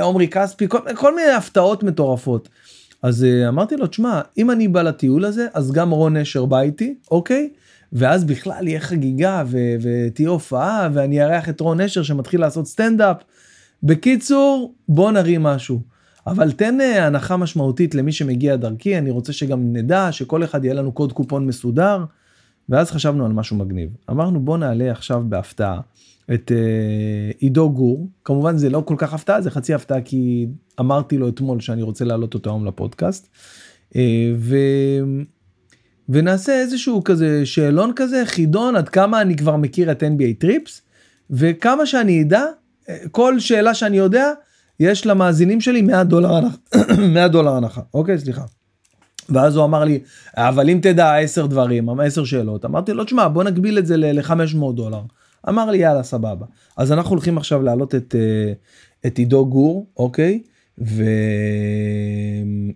עומרי 0.00 0.28
כספי 0.28 0.68
כל, 0.68 0.78
כל 0.94 1.14
מיני 1.16 1.30
הפתעות 1.30 1.82
מטורפות. 1.82 2.48
אז 3.02 3.26
אמרתי 3.48 3.76
לו 3.76 3.86
תשמע 3.86 4.20
אם 4.38 4.50
אני 4.50 4.68
בא 4.68 4.82
לטיול 4.82 5.24
הזה 5.24 5.46
אז 5.54 5.72
גם 5.72 5.90
רון 5.90 6.16
נשר 6.16 6.44
בא 6.44 6.60
איתי 6.60 6.94
אוקיי. 7.10 7.48
ואז 7.92 8.24
בכלל 8.24 8.68
יהיה 8.68 8.80
חגיגה 8.80 9.42
ו- 9.46 9.76
ותהיה 9.80 10.28
הופעה 10.28 10.88
ואני 10.92 11.24
אארח 11.24 11.48
את 11.48 11.60
רון 11.60 11.80
נשר 11.80 12.02
שמתחיל 12.02 12.40
לעשות 12.40 12.66
סטנדאפ. 12.66 13.16
בקיצור 13.82 14.74
בוא 14.88 15.10
נרים 15.12 15.42
משהו. 15.42 15.80
אבל 16.26 16.52
תן 16.52 16.80
אה, 16.80 17.06
הנחה 17.06 17.36
משמעותית 17.36 17.94
למי 17.94 18.12
שמגיע 18.12 18.56
דרכי 18.56 18.98
אני 18.98 19.10
רוצה 19.10 19.32
שגם 19.32 19.72
נדע 19.72 20.12
שכל 20.12 20.44
אחד 20.44 20.64
יהיה 20.64 20.74
לנו 20.74 20.92
קוד 20.92 21.12
קופון 21.12 21.46
מסודר. 21.46 22.04
ואז 22.68 22.90
חשבנו 22.90 23.26
על 23.26 23.32
משהו 23.32 23.56
מגניב 23.56 23.90
אמרנו 24.10 24.40
בוא 24.40 24.58
נעלה 24.58 24.90
עכשיו 24.90 25.22
בהפתעה 25.28 25.80
את 26.34 26.52
uh, 26.54 27.36
עידו 27.38 27.70
גור 27.70 28.08
כמובן 28.24 28.56
זה 28.56 28.70
לא 28.70 28.82
כל 28.86 28.94
כך 28.98 29.14
הפתעה 29.14 29.40
זה 29.40 29.50
חצי 29.50 29.74
הפתעה 29.74 30.00
כי 30.00 30.46
אמרתי 30.80 31.18
לו 31.18 31.28
אתמול 31.28 31.60
שאני 31.60 31.82
רוצה 31.82 32.04
להעלות 32.04 32.34
אותו 32.34 32.50
היום 32.50 32.66
לפודקאסט. 32.66 33.28
Uh, 33.92 33.96
ו... 34.36 34.56
ונעשה 36.08 36.60
איזשהו 36.60 37.04
כזה 37.04 37.46
שאלון 37.46 37.92
כזה 37.96 38.22
חידון 38.26 38.76
עד 38.76 38.88
כמה 38.88 39.20
אני 39.20 39.36
כבר 39.36 39.56
מכיר 39.56 39.92
את 39.92 40.02
NBA 40.02 40.40
טריפס 40.40 40.82
וכמה 41.30 41.86
שאני 41.86 42.22
אדע 42.22 42.44
כל 43.10 43.40
שאלה 43.40 43.74
שאני 43.74 43.96
יודע 43.96 44.32
יש 44.80 45.06
למאזינים 45.06 45.60
שלי 45.60 45.82
100 45.82 46.04
דולר 46.04 46.34
הנחה 46.34 46.56
100 47.14 47.28
דולר 47.28 47.54
הנחה 47.54 47.80
אוקיי 47.94 48.18
סליחה. 48.18 48.42
ואז 49.28 49.56
הוא 49.56 49.64
אמר 49.64 49.84
לי 49.84 50.00
אבל 50.36 50.70
אם 50.70 50.78
תדע 50.82 51.14
10 51.14 51.46
דברים 51.46 52.00
10 52.00 52.24
שאלות 52.24 52.64
אמרתי 52.64 52.92
לו 52.92 53.04
תשמע 53.04 53.28
בוא 53.28 53.44
נגביל 53.44 53.78
את 53.78 53.86
זה 53.86 53.96
ל-500 53.96 54.72
דולר 54.74 55.02
אמר 55.48 55.70
לי 55.70 55.78
יאללה 55.78 56.02
סבבה 56.02 56.46
אז 56.76 56.92
אנחנו 56.92 57.10
הולכים 57.10 57.38
עכשיו 57.38 57.62
להעלות 57.62 57.94
את 57.94 58.14
אה, 58.18 58.52
את 59.06 59.18
עידו 59.18 59.46
גור 59.46 59.86
אוקיי 59.96 60.42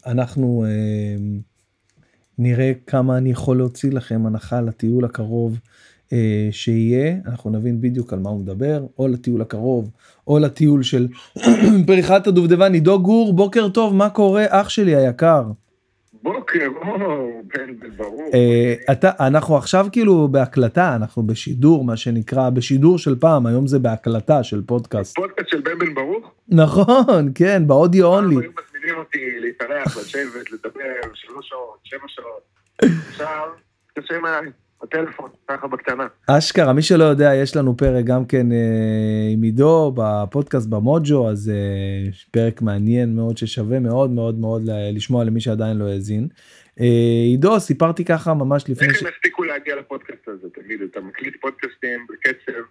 ואנחנו. 0.03 0.65
אה, 0.69 1.17
נראה 2.39 2.73
כמה 2.87 3.19
אני 3.19 3.31
יכול 3.31 3.57
להוציא 3.57 3.91
לכם 3.93 4.27
הנחה 4.27 4.61
לטיול 4.61 5.05
הקרוב 5.05 5.59
אה, 6.13 6.49
שיהיה, 6.51 7.17
אנחנו 7.27 7.51
נבין 7.51 7.81
בדיוק 7.81 8.13
על 8.13 8.19
מה 8.19 8.31
הוא 8.31 8.41
מדבר, 8.41 8.87
או 8.99 9.09
לטיול 9.09 9.43
הקרוב, 9.43 9.91
או 10.27 10.39
לטיול 10.39 10.83
של 10.83 11.09
פריחת 11.87 12.27
הדובדבן. 12.27 12.75
עידו 12.75 13.03
גור, 13.03 13.33
בוקר 13.33 13.69
טוב, 13.69 13.95
מה 13.95 14.11
קורה 14.11 14.45
אח 14.49 14.69
שלי 14.69 14.97
היקר? 14.97 15.45
בוקר 16.23 16.69
אור, 16.77 17.43
בן 17.45 17.89
ברור. 17.97 18.31
אה, 18.35 18.93
אתה, 18.93 19.11
אנחנו 19.21 19.57
עכשיו 19.57 19.87
כאילו 19.93 20.29
בהקלטה, 20.29 20.97
אנחנו 20.97 21.23
בשידור, 21.23 21.85
מה 21.85 21.97
שנקרא, 21.97 22.51
בשידור 22.51 22.99
של 22.99 23.19
פעם, 23.21 23.47
היום 23.47 23.67
זה 23.67 23.79
בהקלטה 23.79 24.43
של 24.43 24.63
פודקאסט. 24.67 25.17
פודקאסט 25.17 25.49
של 25.49 25.61
בן 25.61 25.79
בן 25.79 25.95
ברוך? 25.95 26.31
נכון, 26.49 27.33
כן, 27.35 27.63
באודיו 27.67 28.07
אונלי. 28.07 28.37
מזמינים 28.37 28.99
אותי 28.99 29.41
להתארח, 29.41 29.97
לשבת, 29.97 30.53
לדבר, 30.53 31.15
שלוש 31.15 31.49
שעות, 31.49 31.79
שבע 31.85 32.09
שעות. 32.09 32.43
עכשיו, 33.09 33.49
מתקשרים 33.91 34.27
אליי, 34.27 34.51
בטלפון, 34.83 35.31
ככה 35.49 35.67
בקטנה. 35.67 36.07
אשכרה, 36.27 36.73
מי 36.73 36.83
שלא 36.83 37.05
יודע, 37.05 37.35
יש 37.35 37.57
לנו 37.57 37.77
פרק 37.77 38.05
גם 38.05 38.25
כן 38.25 38.53
אה, 38.53 39.29
עם 39.33 39.43
עידו 39.43 39.93
בפודקאסט 39.97 40.69
במוג'ו, 40.69 41.31
אז 41.31 41.51
אה, 41.55 42.11
פרק 42.31 42.63
מעניין 42.63 43.17
מאוד 43.17 43.37
ששווה 43.37 43.81
מאוד 43.81 44.11
מאוד 44.11 44.39
מאוד 44.39 44.63
לשמוע 44.93 45.25
למי 45.25 45.41
שעדיין 45.41 45.77
לא 45.77 45.89
האזין. 45.89 46.29
אה, 46.81 47.25
עידו, 47.31 47.61
סיפרתי 47.61 48.05
ככה 48.05 48.35
ממש 48.35 48.65
לפני 48.69 48.89
איך 48.89 49.03
הם 49.03 49.09
הספיקו 49.09 49.45
להגיע 49.45 49.77
לפודקאסט 49.77 50.29
הזה, 50.29 50.49
תגיד, 50.55 50.83
אתה 50.83 51.01
מקליט 51.01 51.37
פודקאסטים 51.41 52.07
בקצב 52.09 52.63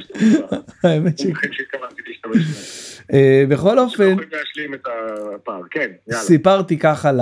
של... 0.00 0.42
האמת 0.82 1.18
ש... 1.18 1.26
אה, 3.12 3.44
בכל 3.48 3.78
אופן 3.78 4.16
כן, 5.70 5.90
סיפרתי 6.10 6.78
ככה 6.78 7.12
ל... 7.12 7.20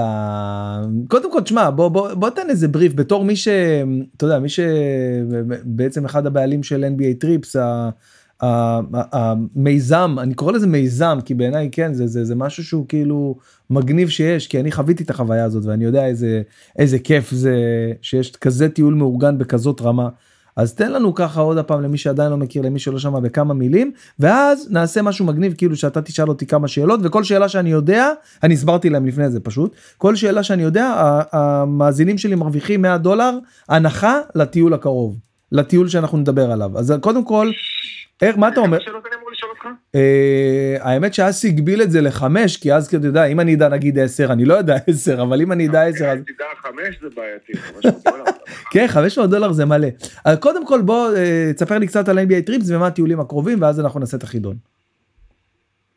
קודם 1.09 1.33
כל 1.33 1.41
תשמע 1.41 1.71
בוא 1.71 1.89
בוא 1.89 2.15
בוא 2.15 2.31
תן 2.31 2.51
איזה 2.51 2.69
בריף. 2.69 2.95
בתור 2.95 3.25
מי 3.25 3.37
שאתה 3.37 4.25
יודע 4.25 4.39
מי 4.39 4.49
שבעצם 4.49 6.05
אחד 6.05 6.27
הבעלים 6.27 6.63
של 6.63 6.85
NBA 6.85 7.21
טריפס 7.21 7.57
המיזם 8.43 10.17
אני 10.19 10.35
קורא 10.35 10.53
לזה 10.53 10.67
מיזם 10.67 11.19
כי 11.25 11.35
בעיניי 11.35 11.69
כן 11.73 11.95
זה 11.95 12.07
זה 12.07 12.25
זה 12.25 12.35
משהו 12.35 12.65
שהוא 12.65 12.89
כאילו 12.89 13.39
מגניב 13.71 14.09
שיש 14.09 14.47
כי 14.47 14.61
אני 14.61 14.73
חוויתי 14.73 15.03
את 15.03 15.11
החוויה 15.11 15.45
הזאת 15.45 15.65
ואני 15.65 15.85
יודע 15.85 16.07
איזה 16.07 16.43
איזה 16.79 16.99
כיף 16.99 17.31
זה 17.31 17.57
שיש 18.03 18.37
כזה 18.37 18.69
טיול 18.69 18.95
מאורגן 18.95 19.39
בכזאת 19.39 19.81
רמה. 19.81 20.09
אז 20.57 20.75
תן 20.75 20.93
לנו 20.93 21.15
ככה 21.15 21.41
עוד 21.41 21.59
הפעם 21.59 21.83
למי 21.83 21.99
שעדיין 21.99 22.31
לא 22.31 22.37
מכיר 22.37 22.63
למי 22.63 22.79
שלא 22.79 22.99
שמע 22.99 23.21
בכמה 23.21 23.55
מילים 23.55 23.93
ואז 24.19 24.69
נעשה 24.71 25.03
משהו 25.03 25.25
מגניב 25.25 25.55
כאילו 25.59 25.77
שאתה 25.77 26.03
תשאל 26.03 26.29
אותי 26.29 26.47
כמה 26.47 26.69
שאלות 26.69 27.01
וכל 27.03 27.25
שאלה 27.25 27.49
שאני 27.49 27.71
יודע 27.71 28.11
אני 28.43 28.55
הסברתי 28.55 28.91
להם 28.91 29.07
לפני 29.07 29.31
זה 29.31 29.41
פשוט 29.41 29.75
כל 29.99 30.17
שאלה 30.17 30.43
שאני 30.43 30.63
יודע 30.63 31.21
המאזינים 31.33 32.19
שלי 32.19 32.35
מרוויחים 32.35 32.83
100 32.83 32.99
דולר 32.99 33.39
הנחה 33.69 34.19
לטיול 34.35 34.75
הקרוב 34.75 35.19
לטיול 35.53 35.89
שאנחנו 35.89 36.19
נדבר 36.19 36.51
עליו 36.51 36.79
אז 36.79 36.95
קודם 37.01 37.25
כל 37.25 37.51
איך 38.23 38.39
מה 38.39 38.49
אתה 38.49 38.61
אומר. 38.61 38.79
אה, 39.95 40.77
האמת 40.81 41.15
שאסי 41.15 41.49
הגביל 41.49 41.83
את 41.83 41.91
זה 41.91 42.01
לחמש 42.01 42.57
כי 42.57 42.73
אז 42.73 42.95
אתה 42.95 43.07
יודע 43.07 43.25
אם 43.25 43.41
אני 43.41 43.55
אדע 43.55 43.69
נגיד 43.69 43.99
עשר 43.99 44.33
אני 44.33 44.45
לא 44.45 44.55
יודע 44.55 44.77
עשר 44.87 45.23
אבל 45.23 45.41
אם 45.41 45.53
אני 45.53 45.69
אדע 45.69 45.83
עשר 45.83 46.05
אז 46.05 46.19
תדע 46.19 46.45
חמש 46.57 46.99
זה 47.01 47.09
בעייתי. 47.17 47.53
כן 48.71 48.87
500 48.89 49.31
דולר 49.31 49.53
זה 49.53 49.65
מלא. 49.65 49.89
קודם 50.41 50.67
כל 50.67 50.81
בוא 50.81 51.17
אה, 51.17 51.51
תספר 51.55 51.79
לי 51.79 51.87
קצת 51.87 52.09
על 52.09 52.19
NBA 52.19 52.47
Trips 52.47 52.71
ומה 52.71 52.87
הטיולים 52.87 53.21
הקרובים 53.21 53.63
ואז 53.63 53.81
אנחנו 53.81 54.01
נעשה 54.01 54.17
את 54.17 54.23
החידון. 54.23 54.57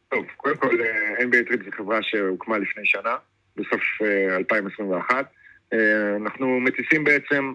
טוב 0.09 0.25
קודם 0.37 0.57
כל 0.57 0.81
אה, 0.81 1.23
NBA 1.23 1.47
טריפס 1.47 1.65
זה 1.65 1.71
חברה 1.71 1.99
שהוקמה 2.01 2.57
לפני 2.57 2.85
שנה 2.85 3.15
בסוף 3.57 3.81
2021 4.37 5.25
אנחנו 6.21 6.59
מטיסים 6.59 7.03
בעצם 7.03 7.53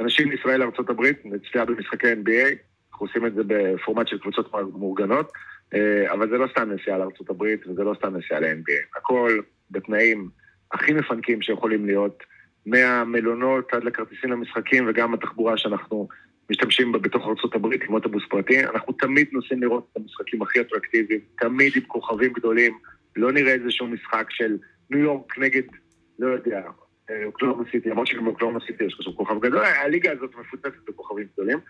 אנשים 0.00 0.28
מישראל 0.28 0.60
לארה"ב 0.60 1.02
נצטיה 1.24 1.64
במשחקי 1.64 2.12
NBA 2.12 2.67
אנחנו 2.98 3.06
עושים 3.06 3.26
את 3.26 3.34
זה 3.34 3.42
בפורמט 3.46 4.08
של 4.08 4.18
קבוצות 4.18 4.52
מאורגנות, 4.52 5.32
אה, 5.74 6.12
אבל 6.12 6.30
זה 6.30 6.38
לא 6.38 6.46
סתם 6.50 6.70
נסיעה 6.70 6.98
לארה"ב 6.98 7.42
וזה 7.68 7.84
לא 7.84 7.94
סתם 7.98 8.16
נסיעה 8.16 8.40
ל-NBA. 8.40 8.98
הכל 8.98 9.40
בתנאים 9.70 10.28
הכי 10.72 10.92
מפנקים 10.92 11.42
שיכולים 11.42 11.86
להיות, 11.86 12.22
מהמלונות 12.66 13.74
עד 13.74 13.84
לכרטיסים 13.84 14.30
למשחקים 14.30 14.84
וגם 14.88 15.14
התחבורה 15.14 15.56
שאנחנו 15.56 16.08
משתמשים 16.50 16.92
בה 16.92 16.98
בתוך 16.98 17.26
ארה"ב 17.26 17.66
עם 17.88 17.94
אוטובוס 17.94 18.22
פרטי. 18.30 18.64
אנחנו 18.64 18.92
תמיד 18.92 19.28
נוסעים 19.32 19.62
לראות 19.62 19.88
את 19.92 19.96
המשחקים 19.96 20.42
הכי 20.42 20.60
אטרקטיביים, 20.60 21.20
תמיד 21.38 21.72
עם 21.76 21.82
כוכבים 21.82 22.32
גדולים, 22.32 22.78
לא 23.16 23.32
נראה 23.32 23.52
איזשהו 23.52 23.86
משחק 23.86 24.26
של 24.30 24.56
ניו 24.90 25.00
יורק 25.00 25.38
נגד, 25.38 25.62
לא 26.18 26.26
יודע, 26.26 26.62
אוקלאומה 27.24 27.64
סיטי, 27.70 27.90
למרות 27.90 28.06
שגם 28.06 28.24
באוקלאומה 28.24 28.60
סיטי 28.66 28.84
יש 28.84 29.08
כוכב 29.16 29.40
גדול, 29.40 29.64
הליגה 29.64 30.12
הזאת 30.12 30.30
מפוצצת 30.40 30.72
בכוכבים 30.88 31.26
גדולים, 31.32 31.58
אה, 31.58 31.62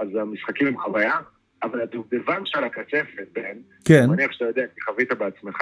אז 0.00 0.08
המשחקים 0.20 0.66
הם 0.66 0.78
חוויה, 0.78 1.18
אבל 1.62 1.80
הדובדבן 1.80 2.42
שעל 2.44 2.64
הקצפת, 2.64 3.28
בן, 3.32 3.58
כן. 3.84 3.98
אני 3.98 4.06
מניח 4.06 4.32
שאתה 4.32 4.44
יודע, 4.44 4.62
כי 4.74 4.80
חווית 4.80 5.12
בעצמך, 5.12 5.56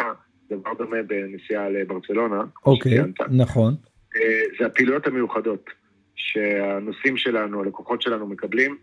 דבר 0.51 0.75
דומה 0.79 1.03
בנסיעה 1.07 1.69
לברצלונה, 1.69 2.43
אוקיי, 2.67 2.99
נכון. 3.31 3.75
אה, 4.17 4.43
זה 4.59 4.67
הפעילויות 4.67 5.07
המיוחדות 5.07 5.71
שהנוסעים 6.15 7.17
שלנו, 7.17 7.63
הלקוחות 7.63 8.03
שלנו 8.03 8.27
מקבלים, 8.27 8.77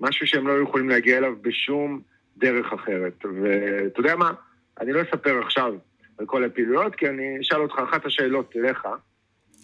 משהו 0.00 0.26
שהם 0.26 0.48
לא 0.48 0.52
יכולים 0.62 0.88
להגיע 0.88 1.18
אליו 1.18 1.32
בשום 1.42 2.00
דרך 2.36 2.72
אחרת. 2.72 3.24
ואתה 3.24 4.00
יודע 4.00 4.16
מה, 4.16 4.32
אני 4.80 4.92
לא 4.92 5.02
אספר 5.02 5.40
עכשיו 5.44 5.74
על 6.18 6.26
כל 6.26 6.44
הפעילויות, 6.44 6.94
כי 6.94 7.08
אני 7.08 7.40
אשאל 7.40 7.60
אותך 7.60 7.74
אחת 7.90 8.06
השאלות 8.06 8.54
אליך. 8.56 8.86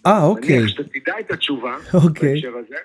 אה, 0.05 0.23
אוקיי. 0.23 0.57
נניח 0.57 0.67
שאתה 0.67 0.83
תדע 0.83 1.13
את 1.19 1.31
התשובה 1.31 1.75
אוקיי. 1.93 2.33
בהקשר 2.33 2.57
הזה. 2.57 2.75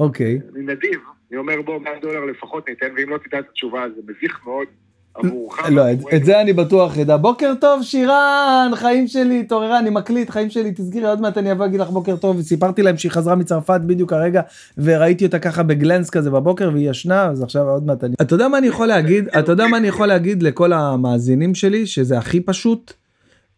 אוקיי. 0.00 0.38
אני 0.54 0.62
נדיב, 0.62 1.00
אני 1.30 1.38
אומר 1.38 1.54
בוא 1.64 1.78
100 1.80 1.92
דולר 2.02 2.24
לפחות 2.24 2.68
ניתן, 2.68 2.86
ואם 2.96 3.10
לא 3.10 3.18
תדע 3.28 3.38
את 3.38 3.44
התשובה 3.50 3.80
זה 3.96 4.02
מביך 4.04 4.40
מאוד, 4.46 4.66
עבורך. 5.14 5.70
לא, 5.70 5.82
את- 6.16 6.24
זה 6.24 6.40
אני 6.40 6.52
בטוח 6.52 6.98
אדע. 6.98 7.16
בוקר 7.16 7.52
טוב, 7.60 7.82
שירן, 7.82 8.70
חיים 8.74 9.08
שלי, 9.08 9.40
התעוררה, 9.40 9.78
אני 9.78 9.90
מקליט, 9.90 10.30
חיים 10.30 10.50
שלי, 10.50 10.72
תסגרי, 10.72 11.06
עוד 11.08 11.20
מעט 11.20 11.38
אני 11.38 11.52
אבוא 11.52 11.64
להגיד 11.64 11.80
לך 11.80 11.88
בוקר 11.90 12.16
טוב. 12.16 12.40
סיפרתי 12.42 12.82
להם 12.82 12.96
שהיא 12.96 13.12
חזרה 13.12 13.34
מצרפת 13.34 13.80
בדיוק 13.86 14.12
הרגע, 14.12 14.40
וראיתי 14.78 15.26
אותה 15.26 15.38
ככה 15.38 15.62
ב 15.62 15.69
glance 15.69 16.10
כזה 16.10 16.30
בבוקר, 16.30 16.70
והיא 16.72 16.90
ישנה, 16.90 17.24
אז 17.26 17.42
עכשיו 17.42 17.62
עוד 17.68 17.86
מעט 17.86 18.04
אני... 18.04 18.14
אתה 18.22 18.34
יודע 18.34 18.48
מה 18.48 18.58
אני 18.58 18.66
יכול 18.66 18.86
להגיד? 18.86 19.28
אתה 19.28 19.52
יודע 19.52 19.66
מה 19.66 19.76
אני 19.76 19.88
יכול 19.88 20.06
להגיד 20.06 20.42
לכל 20.42 20.72
המאזינים 20.72 21.54
שלי, 21.54 21.86
שזה 21.86 22.18
הכי 22.18 22.40
פשוט? 22.40 22.92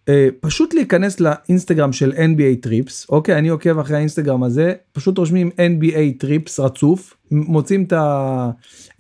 אה, 0.09 0.29
פשוט 0.41 0.75
להיכנס 0.75 1.21
לאינסטגרם 1.21 1.93
של 1.93 2.12
NBA 2.12 2.62
Trips, 2.62 3.07
אוקיי, 3.11 3.38
אני 3.38 3.49
עוקב 3.49 3.79
אחרי 3.79 3.97
האינסטגרם 3.97 4.43
הזה, 4.43 4.75
פשוט 4.93 5.19
רושמים 5.19 5.50
NBA 5.57 6.19
Trips 6.19 6.61
רצוף, 6.61 7.17
מוצאים 7.31 7.85
את, 7.85 7.93
ה, 7.93 8.50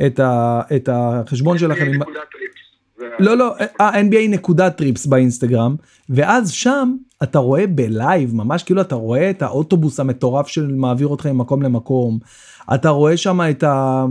את, 0.06 0.20
ה, 0.20 0.60
את 0.76 0.88
החשבון 0.92 1.58
שלכם. 1.58 1.86
עם- 1.86 2.00
לא 3.18 3.36
לא 3.36 3.54
אה, 3.80 4.00
NBA 4.00 4.28
נקודה 4.28 4.70
Trips 4.70 5.06
באינסטגרם 5.06 5.76
ואז 6.10 6.50
שם 6.50 6.96
אתה 7.22 7.38
רואה 7.38 7.66
בלייב 7.66 8.34
ממש 8.34 8.62
כאילו 8.62 8.80
אתה 8.80 8.94
רואה 8.94 9.30
את 9.30 9.42
האוטובוס 9.42 10.00
המטורף 10.00 10.46
שמעביר 10.48 11.06
אותך 11.08 11.26
ממקום 11.26 11.62
למקום. 11.62 12.18
אתה 12.74 12.88
רואה 12.88 13.16
שם 13.16 13.40
את 13.50 13.62
ה... 13.62 14.04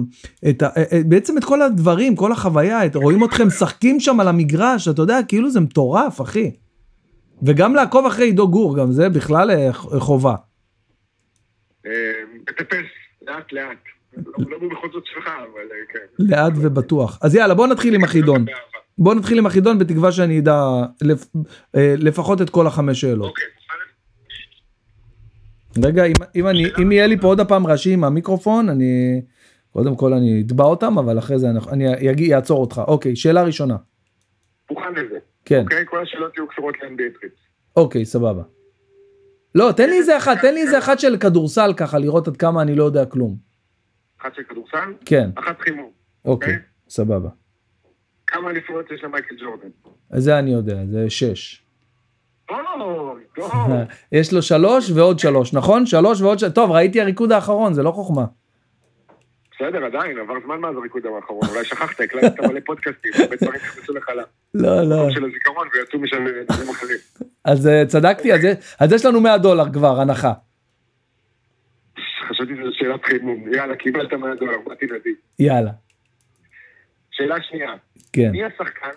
את 0.50 0.62
ה... 0.64 0.70
אה, 0.78 1.02
בעצם 1.06 1.38
את 1.38 1.44
כל 1.44 1.62
הדברים 1.62 2.16
כל 2.16 2.32
החוויה 2.32 2.86
את... 2.86 2.96
רואים 2.96 3.24
אתכם 3.24 3.48
משחקים 3.48 4.00
שם 4.00 4.20
על 4.20 4.28
המגרש 4.28 4.88
אתה 4.88 5.02
יודע 5.02 5.20
כאילו 5.28 5.52
זה 5.52 5.60
מטורף 5.60 6.22
אחי. 6.22 6.52
וגם 7.44 7.76
לעקוב 7.76 8.06
אחרי 8.06 8.26
עידו 8.26 8.48
גור 8.48 8.78
גם 8.78 8.92
זה 8.92 9.10
בכלל 9.10 9.52
אה, 9.52 9.74
חובה. 9.74 10.36
אה, 11.86 11.92
מטפס, 12.34 12.86
לאט 13.28 13.52
לאט. 13.52 13.78
לא 14.18 14.24
לא 14.50 14.58
במחוזות 14.60 15.04
שלך, 15.06 15.28
אבל 15.28 15.62
אה, 15.72 15.94
כן. 15.94 16.24
לאט 16.24 16.54
ובטוח 16.56 17.20
אז 17.22 17.36
יאללה 17.36 17.54
בוא 17.54 17.68
נתחיל 17.68 17.96
עם 17.96 18.04
החידון. 18.04 18.46
בוא 18.98 19.16
נתחיל 19.16 19.38
עם 19.38 19.46
החידון 19.46 19.80
בתקווה 19.80 20.12
שאני 20.12 20.40
אדע 20.40 20.62
לפ... 21.02 21.28
אה, 21.76 21.96
לפחות 21.98 22.42
את 22.42 22.50
כל 22.50 22.68
החמש 22.68 23.02
שאלות. 23.02 23.30
אוקיי? 23.30 23.46
רגע, 25.84 26.04
אם, 26.80 26.92
יהיה 26.92 27.08
לי 27.08 27.18
פה 27.18 27.28
עוד 27.28 27.40
הפעם 27.40 27.68
רעשים 27.68 27.94
עם 27.94 28.04
המיקרופון, 28.04 28.70
אני... 28.70 29.22
קודם 29.72 29.96
כל 29.96 30.14
אני 30.14 30.44
אתבע 30.46 30.64
אותם, 30.64 30.98
אבל 30.98 31.20
אחרי 31.20 31.40
זה 31.40 31.48
אני, 31.70 32.36
אעצור 32.36 32.62
אותך. 32.62 32.82
אוקיי, 32.88 33.16
שאלה 33.16 33.44
ראשונה. 33.44 33.76
מוכן 34.72 34.94
לזה. 34.94 35.20
כן, 35.46 35.62
אוקיי? 35.64 35.86
כל 35.86 36.02
השאלות 36.02 36.38
יהיו 36.38 36.48
קשורות 36.48 36.76
ל-NBA 36.76 37.20
טריפס. 37.20 37.38
אוקיי, 37.76 38.06
סבבה. 38.06 38.44
לא, 39.56 39.72
תן 39.72 39.90
לי 39.90 39.98
איזה 39.98 40.18
אחת, 40.18 40.38
תן 40.42 40.54
לי 40.54 40.62
איזה 40.62 40.78
אחת 40.78 41.00
של 41.00 41.18
כדורסל 41.18 41.74
ככה, 41.78 42.00
לראות 42.00 42.28
עד 42.28 42.38
כמה 42.38 42.62
אני 42.62 42.76
לא 42.76 42.84
יודע 42.84 43.06
כלום. 43.06 43.36
אחת 44.22 44.36
של 44.36 44.44
כדורסל, 44.44 44.94
כן, 45.06 45.30
אחת 45.36 45.60
חימום. 45.60 45.92
אוקיי, 46.26 46.54
אוקיי. 46.54 46.66
סבבה. 46.90 47.30
כמה 48.28 48.50
אליפויות 48.50 48.92
יש 48.92 49.04
למייקל 49.04 49.36
ג'ורדן? 49.40 49.68
זה 50.10 50.40
אני 50.40 50.54
יודע, 50.54 50.86
זה 50.86 51.10
שש. 51.10 51.64
או, 52.50 52.56
טוב. 53.36 53.52
יש 54.12 54.34
לו 54.34 54.42
שלוש 54.42 54.92
ועוד 54.92 55.20
שלוש, 55.20 55.54
נכון? 55.54 55.86
שלוש 55.86 56.22
ועוד 56.22 56.40
שלוש. 56.40 56.52
טוב, 56.54 56.72
ראיתי 56.72 57.02
הריקוד 57.02 57.32
האחרון, 57.32 57.74
זה 57.74 57.84
לא 57.84 57.92
חוכמה. 57.92 58.26
בסדר, 59.58 59.86
עדיין, 59.86 60.18
עבר 60.18 60.34
זמן 60.46 60.60
מאז 60.60 60.76
הריקוד 60.76 61.06
האחרון. 61.06 61.48
אולי 61.50 61.66
שכחת, 61.66 62.00
הקלטת 62.00 62.40
מלא 62.40 62.60
פודקאסטים, 62.66 63.12
הרבה 63.20 63.36
דברים 63.36 63.62
נכנסו 63.66 63.94
לך 63.94 64.10
לא, 64.54 64.82
לא. 64.82 65.10
של 65.10 65.26
הזיכרון 65.26 65.68
ויצאו 65.74 66.00
משם 66.00 66.26
דברים 66.50 66.70
אחרים. 66.70 66.98
אז 67.46 67.68
אה, 67.68 67.86
צדקתי, 67.88 68.34
אז, 68.80 68.94
יש 68.94 69.06
לנו 69.06 69.22
100 69.22 69.38
דולר 69.38 69.74
כבר, 69.74 70.02
הנחה. 70.02 70.34
חשבתי 72.30 72.54
שזו 72.56 72.70
שאלת 72.74 73.06
חימום. 73.06 73.54
יאללה, 73.54 73.76
קיבלת 73.76 74.14
100 74.14 74.36
דולר, 74.36 74.58
באתי 74.66 74.86
נדיב. 74.86 75.16
יאללה, 75.40 75.72
שאלה 77.12 77.36
שנייה, 77.42 77.74
כן. 78.14 78.30
מי 78.32 78.44
השחקן 78.44 78.90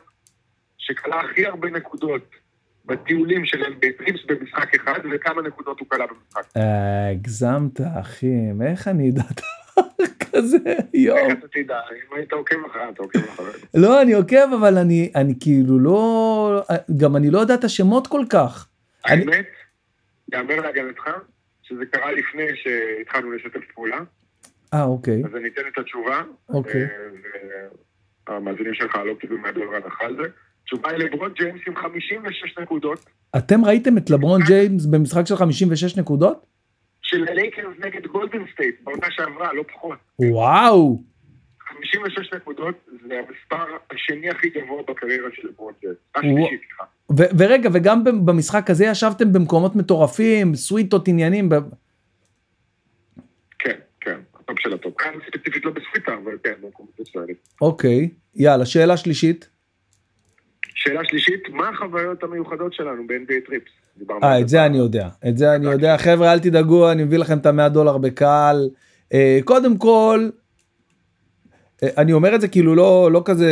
שכלה 0.79 1.21
הכי 1.21 1.47
הרבה 1.47 1.71
נקודות 1.71 2.31
בטיולים 2.85 3.45
של 3.45 3.63
NBA 3.63 3.99
טריפס 3.99 4.21
במשחק 4.27 4.75
אחד, 4.75 4.99
וכמה 5.13 5.43
נקודות 5.43 5.81
הוא 5.81 5.89
כלה 5.89 6.05
במשחק? 6.07 6.43
הגזמת, 6.57 7.81
אחי, 8.01 8.27
איך 8.71 8.89
אני 8.89 9.11
דבר 9.11 9.25
כזה, 10.33 10.59
יואו. 10.95 11.17
איך 11.17 11.39
אתה 11.39 11.49
תדע, 11.49 11.81
אם 11.93 12.17
היית 12.17 12.33
עוקב 12.33 12.57
אחריו, 12.71 12.91
אתה 12.95 13.03
עוקב 13.03 13.19
אחריו. 13.19 13.53
לא, 13.75 14.03
אני 14.03 14.13
עוקב, 14.13 14.53
אבל 14.61 14.79
אני, 14.79 15.13
אני 15.15 15.35
כאילו 15.41 15.79
לא, 15.79 16.63
גם 16.97 17.17
אני 17.17 17.31
לא 17.31 17.39
יודע 17.39 17.55
את 17.55 17.65
השמות 17.65 18.07
כל 18.07 18.25
כך. 18.31 18.69
האמת, 19.05 19.47
יאמר 20.33 20.61
להגנתך, 20.61 21.11
שזה 21.63 21.87
קרה 21.87 22.13
לפני 22.13 22.47
שהתחלנו 22.55 23.33
לשתף 23.33 23.61
פעולה, 23.75 23.99
אה, 24.75 24.83
אוקיי, 24.83 25.23
אז 25.25 25.37
אני 25.37 25.49
אתן 25.49 25.63
את 25.73 25.79
התשובה. 25.79 26.23
אוקיי. 26.49 26.83
אה, 26.83 26.89
והמאזינים 28.29 28.75
שלך 28.75 28.97
לא 29.07 29.15
קיבלו 29.15 29.39
100 29.39 29.53
דולר 29.53 29.75
הנחה 29.75 30.05
על 30.05 30.17
זה. 30.17 30.29
התשובה 30.63 30.91
היא 30.91 30.99
לברון 30.99 31.33
ג'יימס 31.33 31.61
עם 31.67 31.77
56 31.77 32.59
נקודות, 32.59 33.07
אתם 33.37 33.65
ראיתם 33.65 33.99
את 33.99 34.11
לברון 34.11 34.41
ג'יימס 34.47 34.87
במשחק 34.87 35.27
של 35.27 35.37
56 35.37 35.97
נקודות? 35.97 36.47
של 37.11 37.29
הלייקרס 37.29 37.75
נגד 37.79 38.07
גולדן 38.07 38.43
סטייט, 38.53 38.75
בעונה 38.85 39.07
שעברה, 39.11 39.53
לא 39.53 39.65
פחות. 39.75 39.99
וואו, 40.19 41.03
56 41.59 42.33
נקודות 42.35 42.75
זה 43.09 43.15
המספר 43.19 43.77
השני 43.91 44.31
הכי 44.31 44.49
גבוה 44.49 44.83
בקריירה 44.89 45.29
של. 45.35 45.49
וואו. 45.59 45.73
השלישי, 46.15 46.57
סליחה. 46.67 46.85
ורגע, 47.39 47.71
וגם 47.73 48.05
במשחק 48.27 48.71
הזה 48.71 48.85
ישבתם 48.85 49.33
במקומות 49.33 49.77
מטורפים, 49.77 50.55
סוויטות 50.55 51.09
עניינים, 51.09 51.49
ב- 51.49 51.55
כן, 53.59 53.79
כן, 54.01 54.21
הטופ 54.35 54.59
של 54.61 54.73
הטופ. 54.75 54.95
כאן 54.99 55.13
ספציפית 55.27 55.65
לא 55.65 55.71
בסוויטה, 55.71 56.15
אבל 56.15 56.39
כן, 56.45 56.53
במקומות 56.63 57.01
מצוינים. 57.01 57.35
אוקיי, 57.61 58.11
יאללה, 58.37 58.67
שאלה 58.67 58.97
שלישית. 58.97 59.49
שאלה 60.75 61.01
שלישית, 61.05 61.49
מה 61.49 61.69
החוויות 61.69 62.23
המיוחדות 62.23 62.73
שלנו 62.73 63.07
ב- 63.07 63.23
NBA 63.23 63.47
Trips? 63.47 63.71
אה, 64.23 64.41
את 64.41 64.49
זה 64.49 64.67
אני 64.67 64.79
יודע, 64.79 65.09
את 65.29 65.39
זה 65.39 65.55
אני 65.55 65.67
יודע, 65.67 65.97
חבר'ה, 65.97 66.33
אל 66.33 66.39
תדאגו, 66.39 66.91
אני 66.91 67.05
מביא 67.05 67.19
לכם 67.19 67.39
את 67.39 67.47
המאה 67.47 67.69
דולר 67.69 67.99
בקל. 67.99 68.69
אה, 69.15 69.39
קודם 69.45 69.77
כל, 69.77 70.29
אה, 71.83 71.89
אני 71.99 72.13
אומר 72.13 72.35
את 72.35 72.41
זה 72.41 72.49
כאילו 72.49 72.75
לא, 72.75 73.13
לא 73.13 73.23
כזה 73.25 73.51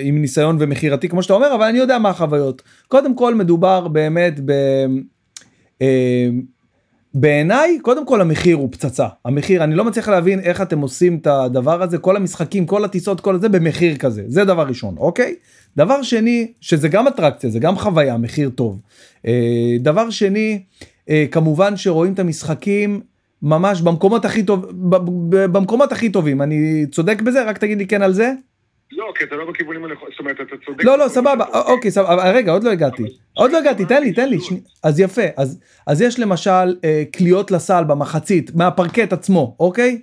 עם 0.00 0.20
ניסיון 0.20 0.56
ומכירתי 0.60 1.08
כמו 1.08 1.22
שאתה 1.22 1.34
אומר, 1.34 1.54
אבל 1.54 1.64
אני 1.66 1.78
יודע 1.78 1.98
מה 1.98 2.08
החוויות. 2.08 2.62
קודם 2.88 3.14
כל 3.14 3.34
מדובר 3.34 3.88
באמת 3.88 4.40
ב... 4.44 4.52
בעיניי, 7.18 7.78
קודם 7.82 8.06
כל 8.06 8.20
המחיר 8.20 8.56
הוא 8.56 8.68
פצצה. 8.72 9.06
המחיר, 9.24 9.64
אני 9.64 9.74
לא 9.74 9.84
מצליח 9.84 10.08
להבין 10.08 10.40
איך 10.40 10.62
אתם 10.62 10.80
עושים 10.80 11.16
את 11.16 11.26
הדבר 11.26 11.82
הזה, 11.82 11.98
כל 11.98 12.16
המשחקים, 12.16 12.66
כל 12.66 12.84
הטיסות, 12.84 13.20
כל 13.20 13.40
זה 13.40 13.48
במחיר 13.48 13.96
כזה. 13.96 14.22
זה 14.26 14.44
דבר 14.44 14.62
ראשון, 14.62 14.94
אוקיי? 14.98 15.34
דבר 15.76 16.02
שני, 16.02 16.52
שזה 16.60 16.88
גם 16.88 17.08
אטרקציה, 17.08 17.50
זה 17.50 17.58
גם 17.58 17.76
חוויה, 17.76 18.16
מחיר 18.16 18.50
טוב. 18.50 18.80
אה, 19.26 19.76
דבר 19.80 20.10
שני, 20.10 20.62
אה, 21.10 21.24
כמובן 21.30 21.76
שרואים 21.76 22.12
את 22.12 22.18
המשחקים 22.18 23.00
ממש 23.42 23.80
במקומות 23.80 24.24
הכי 24.24 24.42
טוב, 24.42 24.66
במקומות 25.52 25.92
הכי 25.92 26.08
טובים. 26.08 26.42
אני 26.42 26.86
צודק 26.90 27.22
בזה? 27.22 27.44
רק 27.44 27.58
תגיד 27.58 27.78
לי 27.78 27.86
כן 27.86 28.02
על 28.02 28.12
זה. 28.12 28.32
לא, 28.92 29.12
כי 29.14 29.24
אתה 29.24 29.36
לא 29.36 29.50
בכיוונים 29.50 29.84
הנכונים, 29.84 30.12
זאת 30.12 30.20
אומרת, 30.20 30.36
אתה 30.40 30.56
צודק. 30.66 30.84
לא, 30.84 30.98
לא, 30.98 31.08
סבבה, 31.08 31.44
אוקיי, 31.54 31.90
סבבה, 31.90 32.30
רגע, 32.30 32.52
עוד 32.52 32.64
לא 32.64 32.70
הגעתי. 32.70 33.02
עוד 33.34 33.52
לא 33.52 33.58
הגעתי, 33.58 33.84
תן 33.84 34.02
לי, 34.02 34.12
תן 34.12 34.28
לי. 34.28 34.38
אז 34.82 35.00
יפה, 35.00 35.22
אז, 35.86 36.00
יש 36.00 36.18
למשל 36.18 36.76
אה, 36.84 37.02
קליעות 37.12 37.50
לסל 37.50 37.84
במחצית, 37.84 38.54
מהפרקט 38.54 39.12
עצמו, 39.12 39.56
אוקיי? 39.60 40.00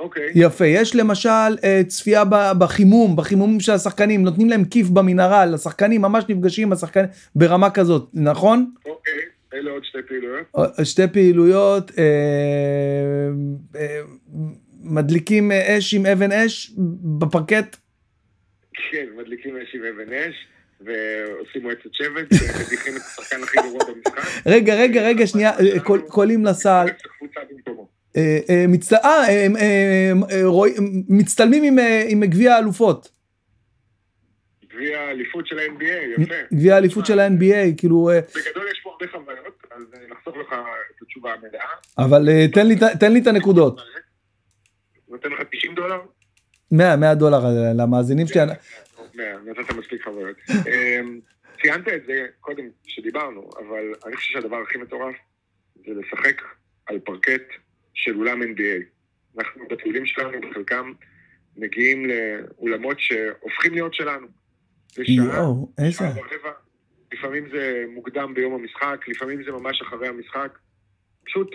אוקיי, 0.00 0.30
יפה, 0.34 0.66
יש 0.66 0.96
למשל 0.96 1.28
אה, 1.64 1.80
צפייה 1.88 2.24
בחימום, 2.58 3.16
בחימומים 3.16 3.60
של 3.60 3.72
השחקנים, 3.72 4.22
נותנים 4.22 4.50
להם 4.50 4.64
כיף 4.64 4.88
במנהרה, 4.88 5.46
לשחקנים 5.46 6.02
ממש 6.02 6.24
נפגשים 6.28 6.68
עם 6.68 6.72
השחקנים 6.72 7.06
ברמה 7.36 7.70
כזאת, 7.70 8.10
נכון? 8.14 8.70
אוקיי, 8.86 9.12
אלה 9.54 9.70
עוד 9.70 9.84
שתי 9.84 9.98
פעילויות. 10.08 10.46
אה, 10.78 10.84
שתי 10.84 11.08
פעילויות, 11.12 11.90
מדליקים 14.84 15.52
אה, 15.52 15.78
אש 15.78 15.94
עם 15.94 16.06
אבן 16.06 16.32
אש 16.32 16.72
בפרקט, 17.18 17.76
כן, 18.90 19.06
מדליקים 19.16 19.56
אש 19.56 19.74
עם 19.74 19.80
אבן 19.84 20.12
אש, 20.12 20.34
ועושים 20.80 21.62
מועצת 21.62 21.80
שבט, 21.92 22.26
ומדיחים 22.32 22.96
את 22.96 23.00
השחקן 23.00 23.42
הכי 23.42 23.56
גרוע 23.58 23.78
במשחק. 23.88 24.42
רגע, 24.46 24.74
רגע, 24.74 25.02
רגע, 25.02 25.26
שנייה, 25.26 25.50
אה, 25.58 25.80
קול- 25.80 26.02
קולים 26.08 26.44
לסל. 26.44 26.86
אה, 28.16 28.38
אה, 28.50 28.64
אה, 29.04 29.08
אה, 29.24 29.46
אה, 29.60 30.12
אה, 30.32 30.70
מצטלמים 31.08 31.62
עם, 31.64 31.78
אה, 31.78 32.26
גביע 32.26 32.54
האלופות, 32.54 33.08
גביע 34.74 35.00
האליפות 35.00 35.46
של 35.46 35.58
ה-NBA, 35.58 36.20
יפה. 36.22 36.34
גביע 36.54 36.74
האליפות 36.74 37.06
של 37.06 37.20
ה-NBA, 37.20 37.76
כאילו, 37.76 38.10
אה, 38.10 38.20
בגדול 38.20 38.64
יש 38.72 38.80
פה 38.84 38.90
הרבה 38.90 39.12
חוויות, 39.12 39.62
אז 39.70 39.82
אה, 39.94 39.98
נחסוך 40.10 40.36
לך 40.36 40.52
את 40.96 41.02
התשובה 41.02 41.32
המלאה. 41.32 41.64
אבל 41.98 42.28
אה, 42.28 42.46
תן 43.00 43.12
לי 43.12 43.20
את 43.20 43.26
הנקודות, 43.26 43.80
נותן 45.12 45.28
לך 45.30 45.40
90 45.52 45.74
דולר? 45.74 46.00
100, 46.70 46.96
100 46.96 47.14
דולר 47.14 47.38
למאזינים 47.78 48.26
שלי, 48.26 48.42
אני- 48.42 48.52
100, 49.14 49.24
נתת 49.44 49.72
מספיק 49.74 50.04
חוויות. 50.04 50.36
אמ, 50.50 51.20
ציינת 51.62 51.88
את 51.88 52.02
זה 52.06 52.26
קודם 52.40 52.64
כשדיברנו, 52.84 53.50
אבל 53.58 53.92
אני 54.06 54.16
חושב 54.16 54.32
שהדבר 54.32 54.56
הכי 54.56 54.78
מטורף 54.78 55.14
זה 55.74 55.92
לשחק 55.94 56.42
על 56.86 56.98
פרקט 56.98 57.42
של 57.94 58.16
אולם 58.16 58.42
NBA. 58.42 58.82
אנחנו 59.38 59.68
בטיולים 59.70 60.06
שלנו 60.06 60.40
בחלקם 60.40 60.92
מגיעים 61.56 62.06
לאולמות 62.06 63.00
שהופכים 63.00 63.74
להיות 63.74 63.94
שלנו. 63.94 64.26
יואו, 64.98 65.72
איזה... 65.78 66.04
לפעמים 67.12 67.48
זה 67.52 67.84
מוקדם 67.94 68.34
ביום 68.34 68.54
המשחק, 68.54 69.04
לפעמים 69.08 69.44
זה 69.44 69.52
ממש 69.52 69.82
אחרי 69.82 70.08
המשחק. 70.08 70.58
פשוט 71.24 71.50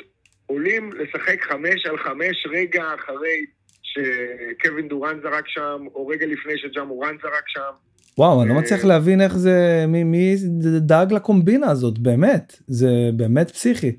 עולים 0.48 0.94
לשחק 0.94 1.42
חמש 1.42 1.86
על 1.86 1.98
חמש 1.98 2.48
רגע 2.52 2.84
אחרי 2.96 3.46
שקווין 3.82 4.88
דורן 4.88 5.20
זרק 5.24 5.48
שם, 5.48 5.86
או 5.96 6.08
רגע 6.08 6.26
לפני 6.26 6.58
שג'ה 6.58 6.84
מורן 6.84 7.16
זרק 7.24 7.44
שם. 7.48 7.72
וואו, 8.18 8.42
אני 8.42 8.50
לא 8.50 8.56
מצליח 8.56 8.86
להבין 8.86 9.22
איך 9.22 9.38
זה, 9.38 9.86
מי, 9.88 10.04
מי 10.04 10.36
דאג 10.80 11.14
לקומבינה 11.14 11.72
הזאת, 11.72 12.00
באמת. 12.00 12.54
זה 12.68 12.88
באמת 13.14 13.52
פסיכי. 13.52 13.96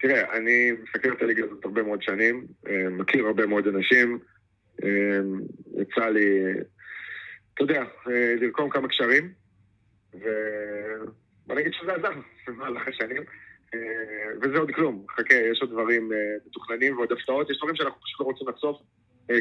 תראה, 0.00 0.36
אני 0.36 0.72
מסקר 0.82 1.12
את 1.12 1.22
הליגה 1.22 1.44
הזאת 1.44 1.64
הרבה 1.64 1.82
מאוד 1.82 2.02
שנים, 2.02 2.46
אה, 2.68 2.88
מכיר 2.90 3.26
הרבה 3.26 3.46
מאוד 3.46 3.66
אנשים, 3.66 4.18
אה, 4.84 5.20
יצא 5.82 6.08
לי, 6.08 6.40
אתה 7.54 7.62
יודע, 7.62 7.82
אה, 8.08 8.34
לרקום 8.40 8.70
כמה 8.70 8.88
קשרים, 8.88 9.32
ובוא 10.14 11.54
נגיד 11.56 11.72
שזה 11.72 11.92
עזר 11.92 12.12
במהלך 12.46 12.88
השנים. 12.88 13.22
וזה 14.42 14.58
עוד 14.58 14.70
כלום, 14.70 15.04
חכה, 15.16 15.34
יש 15.34 15.60
עוד 15.60 15.70
דברים 15.70 16.10
מתוכננים 16.46 16.96
ועוד 16.96 17.12
הפתעות, 17.12 17.50
יש 17.50 17.58
דברים 17.58 17.76
שאנחנו 17.76 18.00
פשוט 18.00 18.20
לא 18.20 18.24
רוצים 18.24 18.48
לחשוף, 18.48 18.76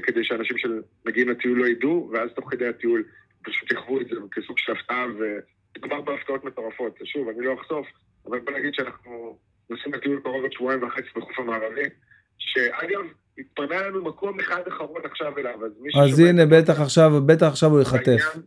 כדי 0.04 0.24
שאנשים 0.24 0.58
שמגיעים 0.58 1.30
לטיול 1.30 1.60
לא 1.60 1.66
ידעו, 1.66 2.10
ואז 2.14 2.30
תוך 2.36 2.52
כדי 2.52 2.68
הטיול 2.68 3.04
פשוט 3.44 3.72
יחוו 3.72 4.02
את 4.02 4.08
זה 4.08 4.16
כסוג 4.32 4.58
של 4.58 4.72
הפתעה, 4.72 5.06
ומדובר 5.18 6.02
בהפתעות 6.02 6.44
מטורפות. 6.44 6.98
שוב, 7.04 7.30
אני 7.30 7.46
לא 7.46 7.54
אחשוף, 7.54 7.88
אבל 8.26 8.40
בוא 8.40 8.54
נגיד 8.54 8.74
שאנחנו 8.74 9.38
נוסעים 9.70 9.94
לטיול 9.94 10.20
קרוב 10.20 10.42
עוד 10.42 10.52
שבועיים 10.52 10.84
וחצי 10.84 11.08
בחוף 11.16 11.40
המערבי, 11.40 11.90
שאגב, 12.38 13.02
התפנה 13.38 13.82
לנו 13.88 14.04
מקום 14.04 14.40
אחד 14.40 14.62
אחרון 14.68 15.02
עכשיו 15.04 15.38
אליו, 15.38 15.66
אז 15.66 15.72
מי 15.80 15.90
אז 16.04 16.20
הנה, 16.20 16.46
בטח 16.46 16.82
עכשיו, 16.82 17.12
בטח 17.26 17.46
עכשיו 17.46 17.70
הוא 17.70 17.80
ייחטף. 17.80 18.38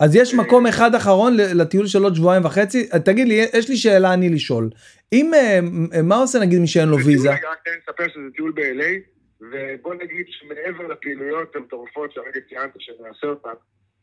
אז 0.00 0.16
יש 0.16 0.34
אה, 0.34 0.38
מקום 0.38 0.66
אחד 0.66 0.94
אחרון 0.94 1.36
לטיול 1.36 1.86
של 1.86 2.02
עוד 2.02 2.14
שבועיים 2.14 2.44
וחצי? 2.44 2.88
תגיד 3.04 3.28
לי, 3.28 3.34
יש 3.34 3.68
לי 3.68 3.76
שאלה 3.76 4.14
אני 4.14 4.28
לשאול. 4.28 4.70
אם, 5.12 5.30
אה, 5.34 5.60
מה 6.02 6.16
עושה 6.16 6.38
נגיד 6.38 6.58
מי 6.58 6.66
שאין 6.66 6.88
לו 6.88 6.96
ויזה? 7.04 7.30
רגע, 7.30 7.50
רק 7.50 7.58
תן 7.64 7.70
לספר 7.82 8.08
שזה 8.08 8.30
טיול 8.36 8.52
ב-LA, 8.52 9.00
ובוא 9.40 9.94
נגיד 9.94 10.26
שמעבר 10.28 10.86
לפעילויות 10.86 11.56
המטורפות 11.56 12.12
שהרגע 12.12 12.40
ציינת 12.48 12.70
שנעשה 12.78 13.26
אותן, 13.26 13.54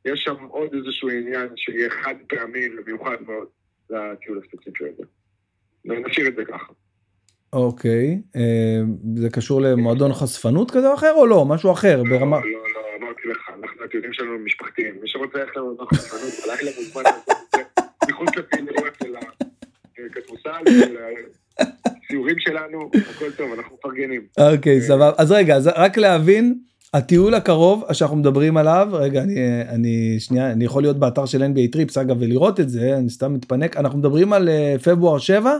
יש 0.06 0.24
שם 0.24 0.36
עוד 0.50 0.70
איזשהו 0.74 1.10
עניין 1.10 1.48
שיהיה 1.56 1.90
חד 1.90 2.16
פעמי 2.28 2.70
ומיוחד 2.78 3.16
מאוד 3.28 3.48
לטיול 3.90 4.42
הספציפי 4.44 4.84
הזה. 4.84 5.04
נשאיר 5.86 6.28
את 6.28 6.36
זה 6.36 6.46
ככה. 6.46 6.74
אוקיי, 7.54 8.22
אה, 8.36 8.82
זה 9.16 9.30
קשור 9.30 9.62
למועדון 9.62 10.14
חשפנות 10.14 10.72
כזה 10.72 10.90
או 10.90 10.94
אחר 10.94 11.14
או 11.16 11.28
לא? 11.28 11.46
משהו 11.46 11.72
אחר 11.72 12.04
לא, 12.04 12.18
ברמה... 12.18 12.40
לא, 12.40 12.46
לא, 12.46 13.06
אמרתי 13.06 13.22
לך, 13.28 13.45
הטיולים 13.96 14.14
שלנו 14.14 14.40
משפחתיים. 14.40 14.96
מי 15.02 15.08
שרוצה 15.08 15.40
ללכת 15.40 15.56
למועדון 15.56 15.88
חשפנות, 15.94 16.34
הלך 16.44 16.64
לנו 16.64 16.86
זמן 16.92 17.04
מחוץ 18.10 18.30
לפעילויות 18.36 18.94
של 19.04 19.16
הכדורסל, 20.06 20.64
של 20.66 20.98
הציורים 21.60 22.40
שלנו, 22.40 22.92
הכל 23.10 23.32
טוב, 23.32 23.54
אנחנו 23.54 23.76
מפרגנים. 23.76 24.28
אוקיי, 24.40 24.82
סבבה. 24.82 25.12
אז 25.18 25.32
רגע, 25.32 25.58
רק 25.76 25.98
להבין. 25.98 26.60
הטיול 26.94 27.34
הקרוב 27.34 27.94
שאנחנו 27.94 28.18
מדברים 28.18 28.58
עליו 28.58 28.88
רגע 28.92 29.22
אני 29.22 29.62
אני 29.70 30.16
שנייה 30.20 30.52
אני 30.52 30.66
יכול 30.66 30.84
להיות 30.84 31.00
באתר 31.00 31.26
של 31.26 31.42
NBA 31.42 31.72
Trips 31.72 31.98
אגב 31.98 32.22
ולראות 32.22 32.60
את 32.60 32.70
זה 32.70 32.98
אני 32.98 33.10
סתם 33.10 33.34
מתפנק 33.34 33.78
אנחנו 33.78 34.00
מדברים 34.00 34.34
על 34.34 34.50
אה, 34.50 34.84
פברואר 34.84 35.18
7. 35.18 35.58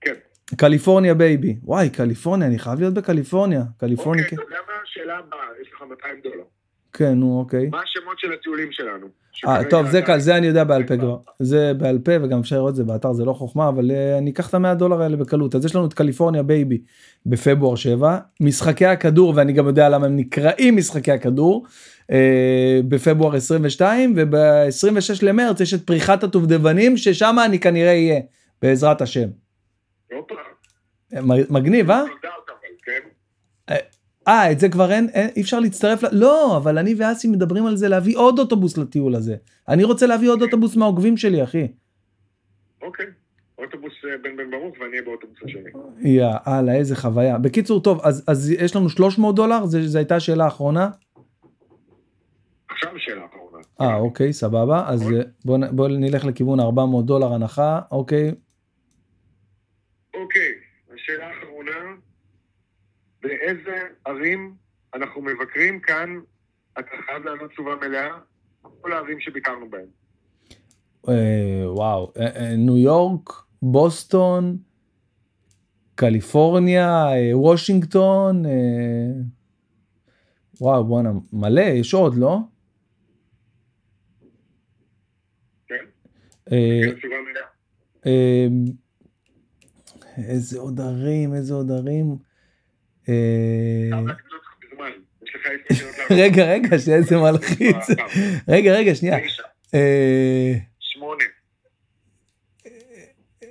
כן. 0.00 0.14
קליפורניה 0.56 1.14
baby 1.14 1.56
why 1.62 1.90
קליפורניה 1.90 2.48
אני 2.48 2.58
חייב 2.58 2.78
להיות 2.80 2.94
בקליפורניה 2.94 3.62
קליפורניה. 3.78 4.24
אוקיי, 4.24 4.36
אתה 4.38 4.44
יודע 4.44 4.56
מה 4.66 4.72
השאלה 4.82 5.18
הבאה 5.18 5.46
יש 5.62 5.68
לך 5.72 5.82
200 5.82 6.20
דולר. 6.22 6.44
כן 6.98 7.12
נו 7.12 7.38
אוקיי. 7.38 7.66
מה 7.66 7.80
השמות 7.82 8.18
של 8.18 8.32
הטיולים 8.32 8.72
שלנו? 8.72 9.06
אה, 9.46 9.64
טוב 9.70 9.86
זה 9.86 10.02
קל 10.02 10.18
זה 10.18 10.36
אני 10.36 10.46
יודע 10.46 10.64
בעל 10.64 10.86
פה 10.86 10.96
כבר 10.96 11.16
זה 11.38 11.72
בעל 11.74 11.98
פה 11.98 12.12
וגם 12.22 12.40
אפשר 12.40 12.56
לראות 12.56 12.70
את 12.70 12.76
זה 12.76 12.84
באתר 12.84 13.12
זה 13.12 13.24
לא 13.24 13.32
חוכמה 13.32 13.68
אבל 13.68 13.90
אה, 13.90 14.18
אני 14.18 14.30
אקח 14.30 14.48
את 14.48 14.54
המאה 14.54 14.74
דולר 14.74 15.02
האלה 15.02 15.16
בקלות 15.16 15.54
אז 15.54 15.64
יש 15.64 15.74
לנו 15.74 15.86
את 15.86 15.94
קליפורניה 15.94 16.42
baby 16.42 16.78
בפברואר 17.26 17.76
7 17.76 18.18
משחקי 18.40 18.86
הכדור 18.86 19.32
ואני 19.36 19.52
גם 19.52 19.66
יודע 19.66 19.88
למה 19.88 20.06
הם 20.06 20.16
נקראים 20.16 20.76
משחקי 20.76 21.12
הכדור 21.12 21.66
uh, 22.02 22.14
בפברואר 22.88 23.36
22 23.36 24.14
וב-26 24.16 25.18
למרץ 25.22 25.60
יש 25.60 25.74
את 25.74 25.86
פריחת 25.86 26.22
הדובדבנים 26.22 26.96
ששם 26.96 27.36
אני 27.44 27.58
כנראה 27.58 27.92
אהיה 27.92 28.20
בעזרת 28.62 29.02
השם. 29.02 29.28
מגניב 31.50 31.90
אה? 31.90 32.04
אה, 34.28 34.52
את 34.52 34.60
זה 34.60 34.68
כבר 34.68 34.90
אין, 34.90 35.08
אין, 35.14 35.28
אי 35.36 35.42
אפשר 35.42 35.60
להצטרף, 35.60 36.02
ל... 36.02 36.06
לא, 36.12 36.56
אבל 36.56 36.78
אני 36.78 36.94
ואסי 36.98 37.28
מדברים 37.28 37.66
על 37.66 37.76
זה 37.76 37.88
להביא 37.88 38.16
עוד 38.16 38.38
אוטובוס 38.38 38.78
לטיול 38.78 39.14
הזה. 39.14 39.36
אני 39.68 39.84
רוצה 39.84 40.06
להביא 40.06 40.30
עוד 40.30 40.42
אוטובוס 40.42 40.76
מהעוקבים 40.76 41.16
שלי, 41.16 41.44
אחי. 41.44 41.68
אוקיי, 42.82 43.06
אוטובוס 43.58 43.92
אה, 44.04 44.18
בן 44.22 44.36
בן 44.36 44.50
ברוך 44.50 44.74
ואני 44.80 44.90
אהיה 44.90 45.02
באוטובוס 45.02 45.38
השני. 45.44 45.70
יאללה, 46.00 46.74
איזה 46.74 46.96
חוויה. 46.96 47.38
בקיצור, 47.38 47.82
טוב, 47.82 48.00
אז, 48.02 48.24
אז 48.26 48.50
יש 48.50 48.76
לנו 48.76 48.88
300 48.88 49.34
דולר? 49.36 49.66
זו 49.66 49.98
הייתה 49.98 50.16
השאלה 50.16 50.44
האחרונה? 50.44 50.90
עכשיו 52.70 52.96
השאלה 52.96 53.22
האחרונה. 53.22 53.58
אה, 53.80 53.96
אוקיי, 53.96 54.32
סבבה. 54.32 54.84
אז 54.86 55.08
בואו 55.44 55.60
בוא, 55.72 55.88
נלך 55.88 56.24
לכיוון 56.24 56.60
400 56.60 57.06
דולר 57.06 57.32
הנחה, 57.32 57.80
אוקיי. 57.90 58.34
אוקיי, 60.14 60.52
השאלה. 60.94 61.26
באיזה 63.22 63.78
ערים 64.04 64.54
אנחנו 64.94 65.22
מבקרים 65.22 65.80
כאן, 65.80 66.20
אתה 66.78 66.90
חייב 67.06 67.24
לענות 67.24 67.50
תשובה 67.50 67.74
מלאה, 67.74 68.18
כל 68.80 68.92
הערים 68.92 69.20
שביקרנו 69.20 69.70
בהן. 69.70 69.86
אה, 71.08 71.72
וואו, 71.72 72.12
אה, 72.16 72.36
אה, 72.36 72.56
ניו 72.56 72.76
יורק, 72.76 73.30
בוסטון, 73.62 74.58
קליפורניה, 75.94 77.06
וושינגטון, 77.32 78.42
וואו 80.60 80.84
בואנה 80.84 81.12
מלא, 81.32 81.60
יש 81.60 81.94
עוד 81.94 82.16
לא? 82.16 82.38
כן, 85.66 85.84
איזה 90.18 90.58
עוד 90.58 90.80
ערים, 90.80 91.34
איזה 91.34 91.54
עוד 91.54 91.70
ערים. 91.70 92.27
אה, 93.08 93.14
רגע 96.10 96.44
רגע 96.44 96.78
שנייה 96.78 97.02
זה 97.02 97.16
מלחיץ 97.16 97.76
רגע 98.48 98.72
רגע 98.72 98.94
שנייה. 98.94 99.18
אה, 99.74 100.52
שמונה. 100.80 101.24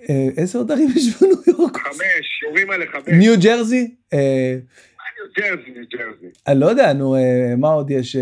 אה, 0.10 0.28
איזה 0.38 0.58
עוד 0.58 0.72
ערים 0.72 0.88
יש 0.96 1.22
בניו 1.22 1.36
יורק? 1.48 1.78
חמש, 1.78 2.44
יורים 2.44 2.72
עליך. 2.72 2.98
ניו 3.08 3.34
ג'רזי? 3.44 3.96
ניו 4.14 5.26
ג'רזי, 5.38 5.72
ניו 5.72 5.84
ג'רזי. 5.92 6.28
אני 6.48 6.60
לא 6.60 6.66
יודע, 6.66 6.94
נו, 6.94 7.16
מה 7.58 7.68
עוד 7.68 7.92
יש? 7.92 8.16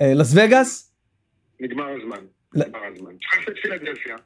לס 0.00 0.32
וגאס? 0.34 0.92
נגמר 1.60 1.88
הזמן. 1.88 2.24
נגמר 2.54 2.84
הזמן. 2.94 3.12
שכחת 3.20 3.48
את 3.48 3.54
פילדלפיה. 3.62 4.16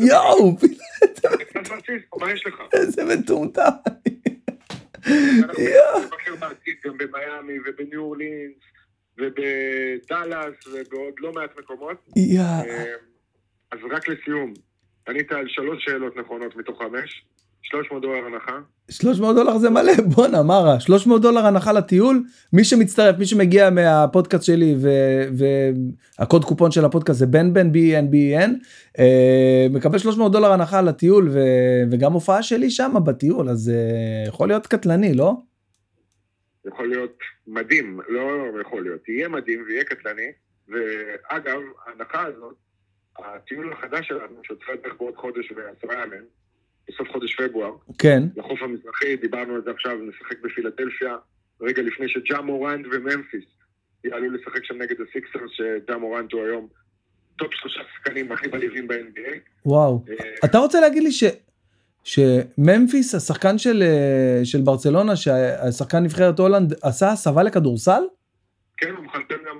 יואו, 0.00 0.56
מה 2.20 2.32
יש 2.32 2.46
לך? 2.46 2.62
איזה 2.72 3.04
מטומטם. 3.04 3.70
אנחנו 5.06 6.36
בעתיד 6.40 6.76
גם 6.84 6.98
במיאמי 6.98 7.58
ובניו 7.66 8.00
אורלינס 8.00 8.56
ובדאלאס 9.18 10.66
ובעוד 10.66 11.14
לא 11.18 11.32
מעט 11.32 11.58
מקומות. 11.58 12.08
אה, 12.16 12.94
אז 13.70 13.78
רק 13.90 14.08
לסיום, 14.08 14.54
ענית 15.08 15.32
על 15.32 15.48
שלוש 15.48 15.84
שאלות 15.84 16.16
נכונות 16.16 16.56
מתוך 16.56 16.82
חמש. 16.82 17.24
300 17.64 18.02
דולר 18.02 18.26
הנחה. 18.26 18.58
300 18.90 19.36
דולר 19.36 19.58
זה 19.58 19.70
מלא 19.70 19.92
בואנה 20.14 20.42
מה 20.42 20.58
רע 20.58 20.80
300 20.80 21.22
דולר 21.22 21.46
הנחה 21.46 21.72
לטיול 21.72 22.22
מי 22.52 22.64
שמצטרף 22.64 23.18
מי 23.18 23.26
שמגיע 23.26 23.70
מהפודקאסט 23.70 24.44
שלי 24.44 24.74
והקוד 26.18 26.44
קופון 26.44 26.70
של 26.70 26.84
הפודקאסט 26.84 27.18
זה 27.18 27.26
בן 27.26 27.52
בן 27.52 27.72
בי 27.72 27.98
אן 27.98 28.10
בי 28.10 28.36
אן 28.36 28.54
מקבל 29.70 29.98
300 29.98 30.32
דולר 30.32 30.52
הנחה 30.52 30.82
לטיול 30.82 31.28
ו, 31.32 31.38
וגם 31.90 32.12
הופעה 32.12 32.42
שלי 32.42 32.70
שם 32.70 32.92
בטיול 33.06 33.48
אז 33.48 33.72
uh, 33.74 34.28
יכול 34.28 34.48
להיות 34.48 34.66
קטלני 34.66 35.14
לא? 35.14 35.34
יכול 36.66 36.88
להיות 36.88 37.18
מדהים 37.46 38.00
לא 38.08 38.60
יכול 38.60 38.82
להיות 38.82 39.08
יהיה 39.08 39.28
מדהים 39.28 39.64
ויהיה 39.66 39.84
קטלני 39.84 40.32
ואגב 40.68 41.60
ההנחה 41.86 42.22
הזאת 42.22 42.54
הטיול 43.18 43.72
החדש 43.72 44.08
שלנו 44.08 44.40
שיוצא 44.42 44.64
בעוד 44.98 45.14
חודש 45.16 45.52
ועשרה 45.52 46.02
ימים 46.02 46.24
בסוף 46.88 47.08
חודש 47.12 47.34
פברואר. 47.34 47.72
כן. 47.98 48.22
לחוף 48.36 48.62
המזרחי, 48.62 49.16
דיברנו 49.16 49.54
על 49.54 49.62
זה 49.64 49.70
עכשיו, 49.70 49.92
נשחק 49.96 50.40
בפילדלפיה, 50.44 51.16
רגע 51.60 51.82
לפני 51.82 52.08
שג'ה 52.08 52.40
מורנד 52.40 52.86
וממפיס 52.92 53.44
יעלו 54.04 54.30
לשחק 54.30 54.64
שם 54.64 54.74
נגד 54.74 54.96
הסיקסרס, 55.00 55.50
שג'ה 55.50 55.98
מורנד 55.98 56.32
הוא 56.32 56.44
היום 56.44 56.68
top 57.36 57.48
שלושה 57.52 57.80
שחקנים 57.94 58.32
הכי 58.32 58.48
מלהיבים 58.48 58.88
ב-NBA. 58.88 59.38
וואו. 59.66 60.04
אה, 60.08 60.14
אתה 60.44 60.58
רוצה 60.58 60.80
להגיד 60.80 61.02
לי 61.02 61.12
ש... 61.12 61.24
שממפיס 62.04 63.14
השחקן 63.14 63.58
של, 63.58 63.82
אה, 63.82 64.44
של 64.44 64.60
ברצלונה 64.60 65.16
שהשחקן 65.16 65.98
נבחרת 66.02 66.38
הולנד 66.38 66.74
עשה 66.82 67.12
הסבה 67.12 67.42
לכדורסל? 67.42 68.02
כן, 68.76 68.94
הוא 68.96 69.04
מחלטר 69.04 69.34
גם 69.48 69.56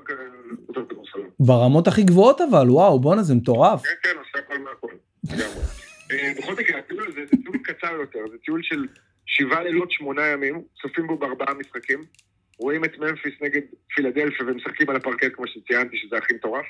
כדורסל. 0.68 1.18
ברמות 1.40 1.88
הכי 1.88 2.02
גבוהות 2.02 2.40
אבל, 2.40 2.70
וואו, 2.70 3.00
בואנה 3.00 3.22
זה 3.22 3.34
מטורף. 3.34 3.82
כן, 3.82 3.88
כן, 4.02 4.18
עושה 4.18 4.38
הכל 4.38 4.58
מהכל. 4.58 5.73
אה, 6.12 6.32
בכל 6.38 6.54
מקרה, 6.54 6.78
הטיול 6.78 7.06
הזה 7.08 7.20
זה 7.30 7.42
טיול 7.42 7.58
קצר 7.58 7.92
יותר, 7.92 8.18
זה 8.30 8.38
טיול 8.44 8.62
של 8.62 8.86
שבעה 9.26 9.62
לילות, 9.62 9.90
שמונה 9.90 10.26
ימים, 10.26 10.62
צופים 10.82 11.06
בו 11.06 11.18
בארבעה 11.18 11.54
משחקים, 11.54 12.04
רואים 12.58 12.84
את 12.84 12.98
ממפיס 12.98 13.34
נגד 13.40 13.60
פילדלפיה 13.94 14.46
ומשחקים 14.46 14.90
על 14.90 14.96
הפרקט 14.96 15.34
כמו 15.34 15.46
שציינתי, 15.46 15.96
שזה 15.96 16.16
הכי 16.16 16.34
מטורף. 16.34 16.66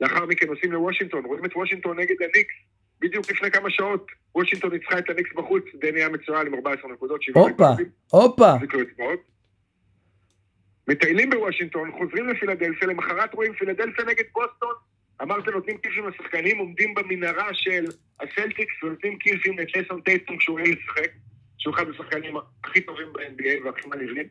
לאחר 0.00 0.26
מכן 0.26 0.46
נוסעים 0.46 0.72
לוושינגטון, 0.72 1.24
רואים 1.24 1.44
את 1.44 1.56
וושינגטון 1.56 1.98
נגד 1.98 2.14
הניקס, 2.20 2.54
בדיוק 3.00 3.30
לפני 3.30 3.50
כמה 3.50 3.70
שעות, 3.70 4.06
וושינגטון 4.34 4.72
ניצחה 4.72 4.98
את 4.98 5.10
הניקס 5.10 5.30
בחוץ, 5.36 5.64
דני 5.80 6.00
היה 6.00 6.08
מצוין 6.08 6.46
עם 6.46 6.54
14 6.54 6.92
נקודות, 6.92 7.20
הופה, 7.34 7.68
הופה. 8.10 8.52
מטיילים 10.88 11.30
בוושינגטון, 11.30 11.92
חוזרים 11.98 12.28
לפילדלפיה, 12.28 12.88
למחרת 12.88 13.34
רואים 13.34 13.52
פילדלפיה 13.54 14.04
נגד 14.04 14.24
בוסטון, 14.32 14.74
אמרת 15.22 15.48
נותנים 15.48 15.78
כיפים 15.78 16.08
לשחקנים, 16.08 16.58
עומדים 16.58 16.94
במנהרה 16.94 17.48
של 17.52 17.84
הסלטיקס 18.20 18.82
ונותנים 18.82 19.18
כיפים 19.18 19.58
לג'ייסון 19.58 20.00
טייטום 20.00 20.38
כשהוא 20.38 20.54
עולה 20.54 20.64
לשחק, 20.64 21.10
שהוא 21.58 21.74
אחד 21.74 21.88
השחקנים 21.88 22.34
הכי 22.64 22.80
טובים 22.80 23.12
ב-NBA 23.12 23.64
והכי 23.64 23.88
מנהיבים. 23.88 24.28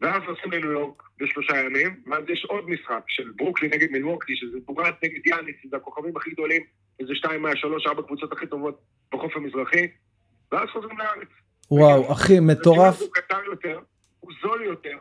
ואז 0.00 0.22
נוסעים 0.28 0.52
לניו 0.52 0.70
יורק 0.70 1.02
לשלושה 1.20 1.56
ימים, 1.56 2.00
ואז 2.06 2.24
יש 2.28 2.44
עוד 2.44 2.70
משחק 2.70 3.02
של 3.08 3.32
ברוקלי 3.36 3.68
נגד 3.68 3.90
מילווקי, 3.90 4.36
שזה 4.36 4.58
בוגרת 4.64 5.04
נגד 5.04 5.26
יאניס, 5.26 5.56
זה 5.70 5.76
הכוכבים 5.76 6.16
הכי 6.16 6.30
גדולים, 6.30 6.62
איזה 7.00 7.14
שתיים 7.14 7.42
מהשלוש, 7.42 7.86
ארבע 7.86 8.02
קבוצות 8.02 8.32
הכי 8.32 8.46
טובות 8.46 8.80
בחוף 9.12 9.36
המזרחי, 9.36 9.86
ואז 10.52 10.68
חוזרים 10.68 10.98
לארץ. 10.98 11.28
וואו, 11.70 12.12
אחי, 12.12 12.40
מטורף. 12.40 13.00
הוא 13.00 13.08
קטן 13.12 13.40
יותר, 13.46 13.78
הוא 14.20 14.32
זול 14.42 14.62
יותר, 14.62 14.98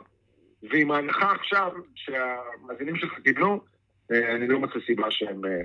ועם 0.63 0.91
ההנחה 0.91 1.31
עכשיו 1.31 1.71
שהמאזינים 1.95 2.95
שלך 2.95 3.19
קיבלו, 3.23 3.61
אני 4.11 4.47
לא 4.47 4.59
מוצא 4.59 4.79
סיבה 4.85 5.07
שהם 5.09 5.45
אה, 5.45 5.61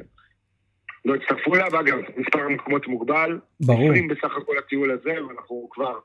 לא 1.05 1.17
יצטרפו 1.17 1.55
אליו. 1.55 1.81
אגב, 1.81 1.99
מספר 2.17 2.39
המקומות 2.39 2.87
מוגבל. 2.87 3.39
ברור. 3.61 3.85
עשרים 3.85 4.09
בסך 4.09 4.37
הכל 4.43 4.59
הטיול 4.59 4.91
הזה, 4.91 5.25
ואנחנו 5.29 5.69
כבר 5.71 5.99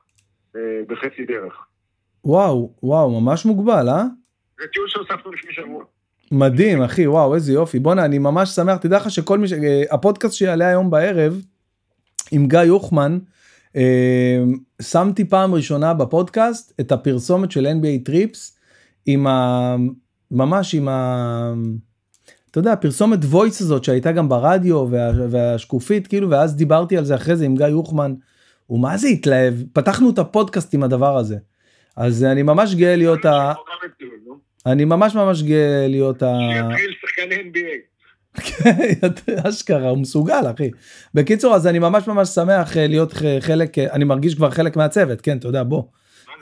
אה, 0.56 0.60
בחצי 0.88 1.24
דרך. 1.24 1.66
וואו, 2.24 2.72
וואו, 2.82 3.20
ממש 3.20 3.46
מוגבל, 3.46 3.88
אה? 3.88 4.04
זה 4.60 4.66
טיול 4.72 4.88
שהוספנו 4.88 5.32
לפני 5.32 5.52
שבוע. 5.52 5.84
מדהים 6.32 6.82
אחי 6.82 7.06
וואו 7.06 7.34
איזה 7.34 7.52
יופי 7.52 7.78
בואנה 7.78 8.04
אני 8.04 8.18
ממש 8.18 8.48
שמח 8.48 8.76
תדע 8.76 8.96
לך 8.96 9.10
שכל 9.10 9.38
מי 9.38 9.48
ש... 9.48 9.52
הפודקאסט 9.90 10.34
שיעלה 10.34 10.68
היום 10.68 10.90
בערב 10.90 11.40
עם 12.32 12.48
גיא 12.48 12.58
יוחמן 12.58 13.18
אה, 13.76 14.42
שמתי 14.82 15.24
פעם 15.24 15.54
ראשונה 15.54 15.94
בפודקאסט 15.94 16.80
את 16.80 16.92
הפרסומת 16.92 17.50
של 17.50 17.66
NBA 17.66 18.04
טריפס 18.04 18.58
עם 19.06 19.26
ה... 19.26 19.76
ממש 20.30 20.74
עם 20.74 20.88
ה... 20.88 21.54
אתה 22.54 22.60
יודע 22.60 22.76
פרסומת 22.76 23.18
voice 23.32 23.60
הזאת 23.60 23.84
שהייתה 23.84 24.12
גם 24.12 24.28
ברדיו 24.28 24.86
וה... 24.90 25.10
והשקופית 25.30 26.06
כאילו 26.06 26.30
ואז 26.30 26.56
דיברתי 26.56 26.96
על 26.96 27.04
זה 27.04 27.14
אחרי 27.14 27.36
זה 27.36 27.44
עם 27.44 27.56
גיא 27.56 27.66
יוחמן. 27.66 28.14
הוא 28.66 28.80
מה 28.80 28.96
זה 28.96 29.08
התלהב 29.08 29.54
פתחנו 29.72 30.10
את 30.10 30.18
הפודקאסט 30.18 30.74
עם 30.74 30.82
הדבר 30.82 31.16
הזה. 31.16 31.36
אז 31.96 32.24
אני 32.24 32.42
ממש 32.42 32.74
גאה 32.74 32.96
להיות 32.96 33.24
ה... 33.24 33.52
אני 34.66 34.84
ממש 34.84 35.14
ממש 35.14 35.42
גאה 35.42 35.86
להיות 35.88 36.22
ה... 36.22 36.38
שיתחיל 36.52 36.94
שחקן 37.00 37.30
NBA. 37.32 37.74
אשכרה 39.48 39.88
הוא 39.88 39.98
מסוגל 39.98 40.50
אחי. 40.54 40.70
בקיצור 41.14 41.54
אז 41.54 41.66
אני 41.66 41.78
ממש 41.78 42.06
ממש 42.06 42.28
שמח 42.28 42.76
אה, 42.76 42.86
להיות 42.86 43.12
חלק 43.40 43.78
אה, 43.78 43.92
אני 43.92 44.04
מרגיש 44.04 44.34
כבר 44.34 44.50
חלק 44.50 44.76
מהצוות 44.76 45.20
כן 45.20 45.36
אתה 45.36 45.48
יודע 45.48 45.62
בוא. 45.62 45.82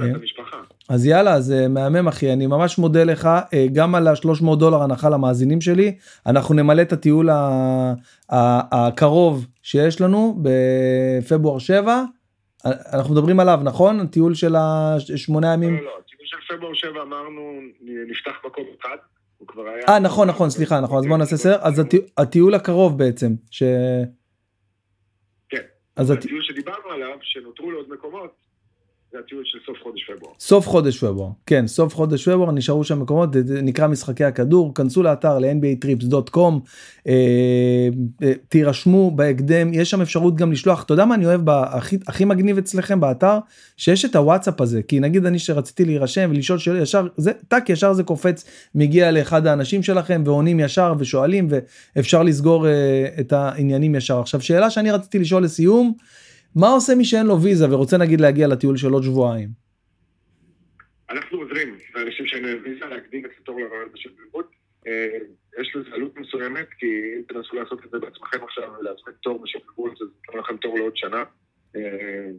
אה, 0.00 0.06
אז 0.88 1.06
יאללה 1.06 1.40
זה 1.40 1.68
מהמם 1.68 2.08
אחי. 2.08 2.32
אני 2.32 2.46
ממש 2.46 2.78
מודה 2.78 3.04
לך. 3.04 3.28
גם 3.72 3.94
על 3.94 4.08
ה-300 4.08 4.56
דולר 4.56 4.82
הנחה 4.82 5.08
למאזינים 5.08 5.60
שלי. 5.60 5.96
אנחנו 6.26 6.54
נמלא 6.54 6.82
את 6.82 6.92
הטיול 6.92 7.28
הקרוב 8.72 9.46
שיש 9.62 10.00
לנו 10.00 10.38
בפברואר 10.42 11.58
7 11.58 12.04
אנחנו 12.64 13.14
מדברים 13.14 13.40
עליו 13.40 13.60
נכון? 13.64 14.00
הטיול 14.00 14.34
של 14.34 14.54
השמונה 14.56 15.52
ימים. 15.52 15.76
לא, 15.76 15.82
לא, 15.82 15.90
הטיול 16.04 16.20
של 16.24 16.56
פברואר 16.56 16.74
7 16.74 17.02
אמרנו 17.02 17.60
נפתח 18.08 18.32
מקום 18.46 18.64
אחד. 18.80 18.96
אה 19.88 19.98
נכון 19.98 20.28
נכון 20.28 20.50
סליחה 20.50 20.80
נכון. 20.80 20.98
אז 20.98 21.06
בוא 21.06 21.16
נעשה 21.16 21.36
סדר. 21.36 21.58
אז 21.62 21.82
הטיול 22.18 22.54
הקרוב 22.54 22.98
בעצם 22.98 23.32
ש... 23.50 23.62
כן. 25.48 25.62
אז 25.96 26.10
הטיול 26.10 26.42
שדיברנו 26.42 26.90
עליו 26.94 27.16
שנותרו 27.22 27.70
לו 27.70 27.78
עוד 27.78 27.86
מקומות 27.90 28.34
זה 29.12 29.18
הטיול 29.18 29.42
של 29.44 29.58
סוף 29.66 29.76
חודש 29.82 30.04
פברואר. 30.04 30.32
סוף 30.40 30.68
חודש 30.68 30.98
פברואר, 30.98 31.30
כן, 31.46 31.66
סוף 31.66 31.94
חודש 31.94 32.28
פברואר 32.28 32.52
נשארו 32.52 32.84
שם 32.84 33.00
מקומות, 33.00 33.32
זה 33.32 33.62
נקרא 33.62 33.86
משחקי 33.86 34.24
הכדור, 34.24 34.74
כנסו 34.74 35.02
לאתר 35.02 35.38
ל-nbatrips.com, 35.38 36.52
אה, 37.08 37.12
אה, 38.22 38.32
תירשמו 38.48 39.10
בהקדם, 39.10 39.74
יש 39.74 39.90
שם 39.90 40.00
אפשרות 40.00 40.36
גם 40.36 40.52
לשלוח, 40.52 40.82
אתה 40.84 40.94
יודע 40.94 41.04
מה 41.04 41.14
אני 41.14 41.26
אוהב 41.26 41.50
הכי, 41.50 41.98
הכי 42.06 42.24
מגניב 42.24 42.58
אצלכם 42.58 43.00
באתר, 43.00 43.38
שיש 43.76 44.04
את 44.04 44.16
הוואטסאפ 44.16 44.60
הזה, 44.60 44.82
כי 44.82 45.00
נגיד 45.00 45.26
אני 45.26 45.38
שרציתי 45.38 45.84
להירשם 45.84 46.30
ולשאול 46.30 46.58
שאלה 46.58 46.82
ישר, 46.82 47.06
זה 47.16 47.32
טאק 47.48 47.70
ישר 47.70 47.92
זה 47.92 48.02
קופץ, 48.02 48.44
מגיע 48.74 49.10
לאחד 49.10 49.46
האנשים 49.46 49.82
שלכם 49.82 50.22
ועונים 50.26 50.60
ישר 50.60 50.94
ושואלים 50.98 51.48
ואפשר 51.96 52.22
לסגור 52.22 52.66
אה, 52.66 53.06
את 53.20 53.32
העניינים 53.32 53.94
ישר. 53.94 54.20
עכשיו 54.20 54.40
שאלה 54.40 54.70
שאני 54.70 54.90
רציתי 54.90 55.18
לשאול 55.18 55.42
לסיום, 55.44 55.92
מה 56.56 56.68
עושה 56.68 56.94
מי 56.94 57.04
שאין 57.04 57.26
לו 57.26 57.42
ויזה 57.42 57.74
ורוצה 57.74 57.98
נגיד 57.98 58.20
להגיע 58.20 58.48
לטיול 58.48 58.76
של 58.76 58.90
עוד 58.90 59.02
שבועיים? 59.02 59.48
אנחנו 61.10 61.38
עוזרים 61.38 61.78
לאנשים 61.94 62.26
שאין 62.26 62.44
להם 62.44 62.58
ויזה 62.64 62.84
להקדים 62.84 63.24
את 63.24 63.30
התור 63.42 63.60
לרעיון 63.60 63.88
בשגרירות. 63.94 64.50
אה, 64.86 65.18
יש 65.60 65.76
לזה 65.76 65.88
עלות 65.92 66.16
מסוימת, 66.16 66.66
כי 66.78 66.86
אם 66.86 67.22
תנסו 67.28 67.56
לעשות 67.56 67.84
את 67.84 67.90
זה 67.90 67.98
בעצמכם 67.98 68.44
עכשיו 68.44 68.64
ולהזמין 68.64 69.14
תור 69.22 69.42
בשגרירות, 69.42 69.92
אז 70.02 70.08
ייתנו 70.16 70.40
לכם 70.40 70.56
תור 70.56 70.78
לעוד 70.78 70.96
שנה. 70.96 71.24
אה, 71.76 71.80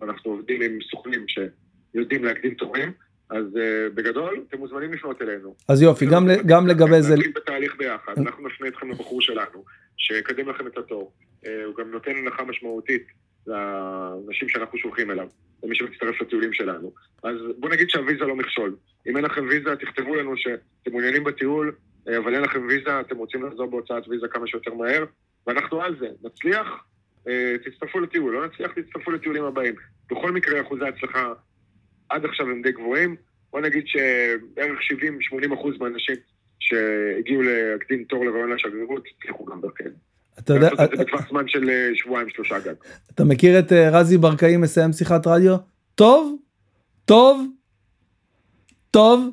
ואנחנו 0.02 0.32
עובדים 0.32 0.62
עם 0.62 0.80
סוכנים 0.91 1.26
שיודעים 1.28 2.23
להקדים 2.23 2.54
תורים. 2.54 2.91
אז 3.30 3.45
uh, 3.45 3.93
בגדול, 3.95 4.45
אתם 4.49 4.58
מוזמנים 4.58 4.93
לפנות 4.93 5.21
אלינו. 5.21 5.56
אז 5.67 5.82
יופי, 5.82 6.06
גם, 6.06 6.28
גם 6.45 6.67
לגבי 6.67 7.02
זה... 7.02 7.13
נתחיל 7.13 7.32
בתהליך 7.36 7.76
ביחד, 7.78 8.13
אנחנו 8.17 8.47
נפנה 8.47 8.67
אתכם 8.67 8.89
לבחור 8.91 9.21
שלנו, 9.21 9.63
שיקדם 9.97 10.49
לכם 10.49 10.67
את 10.67 10.78
התור. 10.78 11.13
Uh, 11.43 11.47
הוא 11.65 11.76
גם 11.76 11.91
נותן 11.91 12.12
הנחה 12.15 12.43
משמעותית 12.43 13.08
לאנשים 13.48 14.50
שאנחנו 14.50 14.78
שולחים 14.78 15.12
אליו, 15.12 15.28
למי 15.64 15.76
שמצטרף 15.76 16.22
לטיולים 16.22 16.54
שלנו. 16.54 16.92
אז 17.24 17.36
בוא 17.60 17.70
נגיד 17.70 17.90
שהוויזה 17.90 18.26
לא 18.26 18.36
מכשול. 18.36 18.76
אם 19.08 19.18
אין 19.18 19.26
לכם 19.26 19.46
ויזה, 19.50 19.76
תכתבו 19.76 20.16
לנו 20.16 20.38
שאתם 20.38 20.92
מעוניינים 20.92 21.24
בטיול, 21.24 21.76
אה, 22.08 22.18
אבל 22.18 22.34
אין 22.34 22.44
לכם 22.44 22.68
ויזה, 22.68 23.00
אתם 23.00 23.18
רוצים 23.18 23.46
לחזור 23.46 23.66
בהוצאת 23.66 24.08
ויזה 24.08 24.28
כמה 24.28 24.48
שיותר 24.48 24.74
מהר, 24.74 25.06
ואנחנו 25.48 25.82
על 25.82 25.96
זה. 26.00 26.08
נצליח, 26.24 26.68
אה, 27.28 27.56
תצטרפו 27.66 28.00
לטיול, 28.00 28.34
לא 28.34 28.46
נצליח, 28.46 28.72
תצטרפו 28.72 29.12
לטיולים 29.12 29.44
הבאים. 29.44 29.76
בכל 30.12 30.32
מקרה, 30.32 30.62
אחוזי 30.62 30.86
ההצלחה 30.86 31.34
עד 32.10 32.26
עכשיו 32.26 32.50
הם 32.50 32.62
די 32.62 32.72
גבוהים. 32.72 33.16
בוא 33.52 33.62
נגיד 33.62 33.88
שבערך 33.88 34.80
70-80 34.80 35.54
אחוז 35.54 35.78
מהאנשים 35.80 36.16
שהגיעו 36.60 37.42
להקדים 37.42 38.04
תור 38.04 38.26
לרעיון 38.26 38.52
לשגרירות, 38.52 39.04
הצליחו 39.18 39.46
גם 39.46 39.62
דרכנו. 39.62 40.12
אתה 40.39 40.54
יודע, 40.54 40.69
זה 40.69 41.04
בטווח 41.04 41.30
זמן 41.30 41.48
של 41.48 41.69
אה, 41.69 41.89
שבועיים 41.96 42.30
שלושה 42.30 42.60
גג. 42.60 42.74
אתה 43.15 43.24
מכיר 43.24 43.60
את 43.60 43.72
אה, 43.72 43.89
רזי 43.89 44.17
ברקאי 44.17 44.58
מסיים 44.58 44.93
שיחת 44.93 45.28
רדיו? 45.28 45.56
טוב, 45.96 46.36
טוב, 47.06 47.48
טוב. 48.91 49.30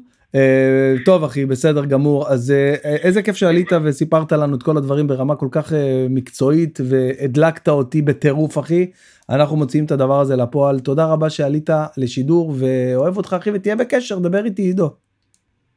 טוב 1.05 1.25
אחי 1.25 1.47
בסדר 1.47 1.85
גמור 1.85 2.29
אז 2.29 2.55
איזה 2.85 3.23
כיף 3.23 3.37
שעלית 3.37 3.69
וסיפרת 3.85 4.33
לנו 4.33 4.57
את 4.57 4.63
כל 4.63 4.77
הדברים 4.77 5.07
ברמה 5.07 5.37
כל 5.37 5.49
כך 5.51 5.73
מקצועית 6.11 6.79
והדלקת 6.89 7.69
אותי 7.69 8.03
בטירוף 8.03 8.59
אחי 8.59 8.91
אנחנו 9.31 9.57
מוציאים 9.57 9.85
את 9.85 9.91
הדבר 9.91 10.21
הזה 10.21 10.37
לפועל 10.37 10.81
תודה 10.81 11.07
רבה 11.07 11.31
שעלית 11.31 11.71
לשידור 11.97 12.55
ואוהב 12.59 13.17
אותך 13.17 13.37
אחי 13.39 13.51
ותהיה 13.51 13.77
בקשר 13.77 14.19
דבר 14.19 14.45
איתי 14.45 14.63
עידו. 14.63 14.91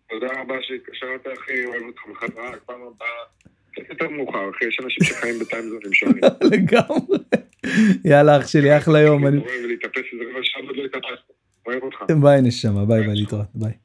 תודה 0.09 0.27
רבה 0.41 0.55
שהתקשרת 0.61 1.27
אחי 1.33 1.65
אוהב 1.65 1.83
אותך 1.83 2.01
בחזרה 2.11 2.51
פעם 2.65 2.81
הבאה 2.81 3.07
יותר 3.89 4.09
מאוחר, 4.09 4.49
אחי, 4.49 4.65
יש 4.65 4.79
אנשים 4.83 5.03
שחיים 5.03 5.39
ב 5.39 5.44
time 5.44 5.64
zone 5.64 5.84
ים 5.84 5.93
שונים. 5.93 6.21
לגמרי. 6.51 7.17
יאללה 8.05 8.37
אח 8.37 8.47
שלי, 8.47 8.77
אחלה 8.77 8.99
יום. 8.99 9.27
אני... 9.27 9.37
להתאפס 9.67 10.01
איזה 10.13 10.23
רבע 10.31 10.39
שעה 10.43 10.61
עוד 10.67 10.75
לא 10.75 10.83
התאפסת. 10.85 11.33
אוהב 11.67 11.83
אותך. 11.83 11.97
ביי 12.21 12.41
נשמה, 12.41 12.85
ביי 12.85 13.03
ביי 13.03 13.15
להתראות, 13.15 13.45
ביי. 13.55 13.82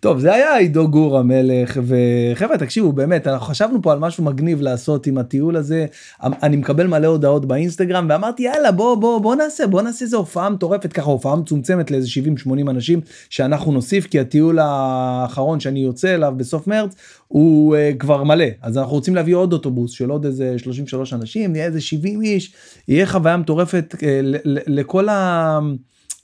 טוב 0.00 0.18
זה 0.18 0.34
היה 0.34 0.56
עידו 0.56 0.88
גור 0.88 1.18
המלך 1.18 1.80
וחבר'ה 1.82 2.58
תקשיבו 2.58 2.92
באמת 2.92 3.26
אנחנו 3.26 3.46
חשבנו 3.46 3.82
פה 3.82 3.92
על 3.92 3.98
משהו 3.98 4.24
מגניב 4.24 4.60
לעשות 4.60 5.06
עם 5.06 5.18
הטיול 5.18 5.56
הזה. 5.56 5.86
אני 6.22 6.56
מקבל 6.56 6.86
מלא 6.86 7.06
הודעות 7.06 7.46
באינסטגרם 7.46 8.06
ואמרתי 8.10 8.42
יאללה 8.42 8.72
בוא 8.72 8.94
בוא 8.94 9.18
בוא 9.18 9.34
נעשה 9.34 9.66
בוא 9.66 9.82
נעשה 9.82 10.04
איזה 10.04 10.16
הופעה 10.16 10.50
מטורפת. 10.50 10.92
ככה 10.92 11.10
הופעה 11.10 11.36
מצומצמת 11.36 11.90
לאיזה 11.90 12.08
70-80 12.46 12.70
אנשים 12.70 13.00
שאנחנו 13.30 13.72
נוסיף 13.72 14.06
כי 14.06 14.20
הטיול 14.20 14.58
האחרון 14.58 15.60
שאני 15.60 15.80
יוצא 15.80 16.14
אליו 16.14 16.34
בסוף 16.36 16.66
מרץ 16.66 16.94
הוא 17.28 17.76
uh, 17.76 17.98
כבר 17.98 18.24
מלא. 18.24 18.44
אז 18.62 18.78
אנחנו 18.78 18.92
רוצים 18.92 19.14
להביא 19.14 19.34
עוד 19.34 19.52
אוטובוס 19.52 19.90
של 19.90 20.10
עוד 20.10 20.24
איזה 20.24 20.54
33 20.58 21.12
אנשים 21.12 21.52
נהיה 21.52 21.64
איזה 21.64 21.80
70 21.80 22.22
איש. 22.22 22.54
יהיה 22.88 23.06
חוויה 23.06 23.36
מטורפת 23.36 23.94
uh, 23.98 24.02
לכל 24.44 25.08
ה... 25.08 25.58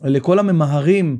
לכל 0.04 0.38
הממהרים 0.38 1.18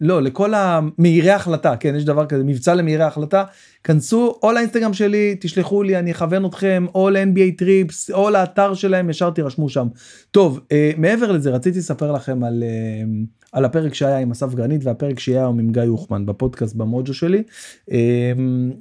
לא 0.00 0.22
לכל 0.22 0.54
המהירי 0.54 1.30
החלטה 1.30 1.76
כן 1.76 1.94
יש 1.94 2.04
דבר 2.04 2.26
כזה 2.26 2.44
מבצע 2.44 2.74
למהירי 2.74 3.04
החלטה 3.04 3.44
כנסו 3.84 4.38
או 4.42 4.52
לאינסטגרם 4.52 4.94
שלי 4.94 5.36
תשלחו 5.40 5.82
לי 5.82 5.98
אני 5.98 6.12
אכוון 6.12 6.46
אתכם 6.46 6.86
או 6.94 7.10
ל-NBA 7.10 7.58
טריפס 7.58 8.10
או 8.10 8.30
לאתר 8.30 8.74
שלהם 8.74 9.10
ישר 9.10 9.30
תירשמו 9.30 9.68
שם. 9.68 9.88
טוב 10.30 10.60
אה, 10.72 10.90
מעבר 10.96 11.32
לזה 11.32 11.50
רציתי 11.50 11.78
לספר 11.78 12.12
לכם 12.12 12.44
על 12.44 12.62
אה, 12.62 13.04
על 13.52 13.64
הפרק 13.64 13.94
שהיה 13.94 14.18
עם 14.18 14.30
אסף 14.30 14.54
גרנית 14.54 14.84
והפרק 14.84 15.18
שהיה 15.18 15.40
היום 15.40 15.58
עם 15.58 15.72
גיא 15.72 15.82
יוחמן 15.82 16.26
בפודקאסט 16.26 16.74
במוג'ו 16.74 17.14
שלי. 17.14 17.42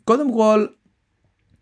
קודם 0.06 0.34
כל 0.34 0.65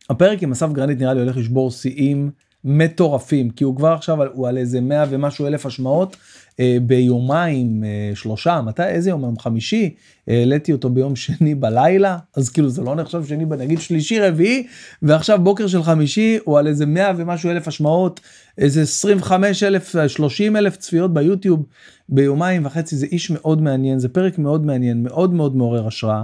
הפרק 0.09 0.43
עם 0.43 0.51
אסף 0.51 0.71
גרנית 0.71 0.99
נראה 0.99 1.13
לי 1.13 1.19
הולך 1.19 1.37
לשבור 1.37 1.71
שיאים 1.71 2.31
מטורפים 2.65 3.49
כי 3.49 3.63
הוא 3.63 3.75
כבר 3.75 3.91
עכשיו 3.91 4.17
הוא 4.33 4.47
על 4.47 4.57
איזה 4.57 4.81
100 4.81 5.05
ומשהו 5.09 5.47
אלף 5.47 5.65
השמעות. 5.65 6.17
אה, 6.59 6.77
ביומיים 6.81 7.83
אה, 7.83 8.11
שלושה 8.15 8.61
מתי 8.61 8.83
איזה 8.83 9.09
יום 9.09 9.21
יום 9.21 9.39
חמישי 9.39 9.95
העליתי 10.27 10.71
אותו 10.71 10.89
ביום 10.89 11.15
שני 11.15 11.55
בלילה 11.55 12.17
אז 12.35 12.49
כאילו 12.49 12.69
זה 12.69 12.81
לא 12.81 12.95
נחשב 12.95 13.25
שני 13.25 13.45
נגיד 13.57 13.79
שלישי 13.79 14.19
רביעי 14.19 14.67
ועכשיו 15.01 15.39
בוקר 15.43 15.67
של 15.67 15.83
חמישי 15.83 16.37
הוא 16.43 16.59
על 16.59 16.67
איזה 16.67 16.85
100 16.85 17.11
ומשהו 17.17 17.51
אלף 17.51 17.67
השמעות 17.67 18.19
איזה 18.57 18.81
25 18.81 19.63
אלף 19.63 19.95
30 20.07 20.55
אלף 20.55 20.77
צפיות 20.77 21.13
ביוטיוב 21.13 21.65
ביומיים 22.09 22.65
וחצי 22.65 22.95
זה 22.95 23.05
איש 23.05 23.31
מאוד 23.31 23.61
מעניין 23.61 23.99
זה 23.99 24.09
פרק 24.09 24.37
מאוד 24.37 24.65
מעניין 24.65 25.03
מאוד 25.03 25.33
מאוד 25.33 25.55
מעורר 25.55 25.87
השראה. 25.87 26.23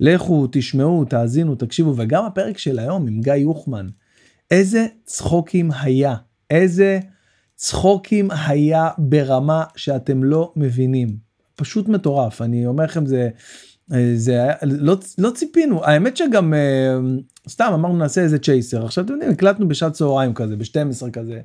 לכו 0.00 0.46
תשמעו 0.52 1.04
תאזינו 1.04 1.54
תקשיבו 1.54 1.94
וגם 1.96 2.24
הפרק 2.24 2.58
של 2.58 2.78
היום 2.78 3.06
עם 3.06 3.20
גיא 3.20 3.32
יוחמן 3.32 3.86
איזה 4.50 4.86
צחוקים 5.04 5.70
היה 5.80 6.14
איזה. 6.50 7.00
צחוקים 7.54 8.28
היה 8.30 8.88
ברמה 8.98 9.64
שאתם 9.76 10.24
לא 10.24 10.52
מבינים. 10.56 11.16
פשוט 11.56 11.88
מטורף, 11.88 12.42
אני 12.42 12.66
אומר 12.66 12.84
לכם 12.84 13.06
זה, 13.06 13.28
זה 14.14 14.42
היה, 14.42 14.54
לא, 14.62 14.96
לא 15.18 15.30
ציפינו, 15.30 15.84
האמת 15.84 16.16
שגם 16.16 16.54
אה, 16.54 16.98
סתם 17.48 17.70
אמרנו 17.74 17.98
נעשה 17.98 18.20
איזה 18.20 18.38
צ'ייסר, 18.38 18.84
עכשיו 18.84 19.04
אתם 19.04 19.12
יודעים, 19.12 19.30
הקלטנו 19.30 19.68
בשעת 19.68 19.92
צהריים 19.92 20.34
כזה, 20.34 20.56
ב-12 20.56 21.10
כזה, 21.12 21.40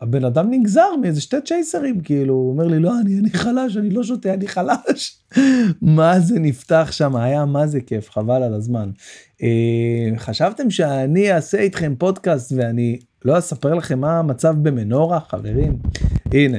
והבן 0.00 0.24
אדם 0.24 0.50
נגזר 0.50 0.96
מאיזה 1.02 1.20
שתי 1.20 1.36
צ'ייסרים, 1.44 2.00
כאילו, 2.00 2.34
הוא 2.34 2.52
אומר 2.52 2.66
לי, 2.66 2.78
לא, 2.78 3.00
אני, 3.00 3.18
אני 3.18 3.30
חלש, 3.30 3.76
אני 3.76 3.90
לא 3.90 4.02
שותה, 4.02 4.34
אני 4.34 4.48
חלש. 4.48 5.22
מה 5.82 6.20
זה 6.20 6.38
נפתח 6.38 6.88
שם, 6.92 7.16
היה 7.16 7.44
מה 7.44 7.66
זה 7.66 7.80
כיף, 7.80 8.10
חבל 8.10 8.42
על 8.42 8.54
הזמן. 8.54 8.90
אה, 9.42 10.18
חשבתם 10.18 10.70
שאני 10.70 11.32
אעשה 11.32 11.58
איתכם 11.58 11.94
פודקאסט 11.98 12.52
ואני 12.56 12.98
לא 13.24 13.38
אספר 13.38 13.74
לכם 13.74 14.00
מה 14.00 14.18
המצב 14.18 14.54
במנורה 14.62 15.20
חברים 15.20 15.78
הנה 16.32 16.58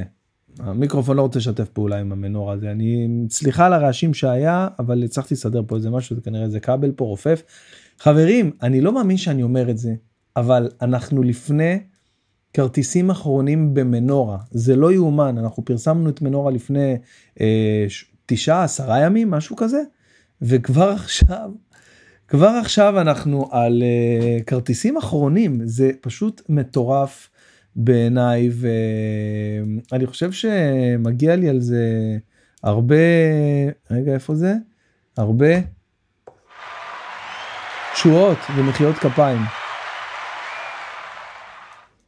המיקרופון 0.58 1.16
לא 1.16 1.22
רוצה 1.22 1.38
לשתף 1.38 1.68
פעולה 1.68 2.00
עם 2.00 2.12
המנורה 2.12 2.54
הזה 2.54 2.70
אני 2.70 3.08
סליחה 3.30 3.66
על 3.66 3.72
הרעשים 3.72 4.14
שהיה 4.14 4.68
אבל 4.78 5.04
הצלחתי 5.04 5.34
לסדר 5.34 5.62
פה 5.66 5.76
איזה 5.76 5.90
משהו 5.90 6.16
זה 6.16 6.22
כנראה 6.22 6.44
איזה 6.44 6.60
כבל 6.60 6.92
פה 6.92 7.04
רופף. 7.04 7.42
חברים 7.98 8.50
אני 8.62 8.80
לא 8.80 8.92
מאמין 8.92 9.16
שאני 9.16 9.42
אומר 9.42 9.70
את 9.70 9.78
זה 9.78 9.94
אבל 10.36 10.68
אנחנו 10.82 11.22
לפני 11.22 11.78
כרטיסים 12.52 13.10
אחרונים 13.10 13.74
במנורה. 13.74 14.38
זה 14.50 14.76
לא 14.76 14.92
יאומן 14.92 15.38
אנחנו 15.38 15.64
פרסמנו 15.64 16.10
את 16.10 16.22
מנורה 16.22 16.50
לפני 16.50 16.96
אה, 17.40 17.86
תשעה 18.26 18.64
עשרה 18.64 19.00
ימים 19.00 19.30
משהו 19.30 19.56
כזה 19.56 19.82
וכבר 20.42 20.88
עכשיו 20.88 21.50
כבר 22.32 22.48
עכשיו 22.48 23.00
אנחנו 23.00 23.48
על 23.50 23.82
uh, 23.82 24.44
כרטיסים 24.44 24.96
אחרונים. 24.96 25.60
זה 25.64 25.90
פשוט 26.00 26.42
מטורף 26.48 27.30
בעיניי 27.76 28.50
ואני 29.92 30.06
חושב 30.06 30.32
שמגיע 30.32 31.36
לי 31.36 31.48
על 31.48 31.60
זה 31.60 32.16
הרבה 32.62 32.94
רגע 33.90 34.14
איפה 34.14 34.34
זה? 34.34 34.54
הרבה 35.16 35.54
תשואות 37.94 38.38
ומחיאות 38.56 38.96
כפיים. 38.96 39.61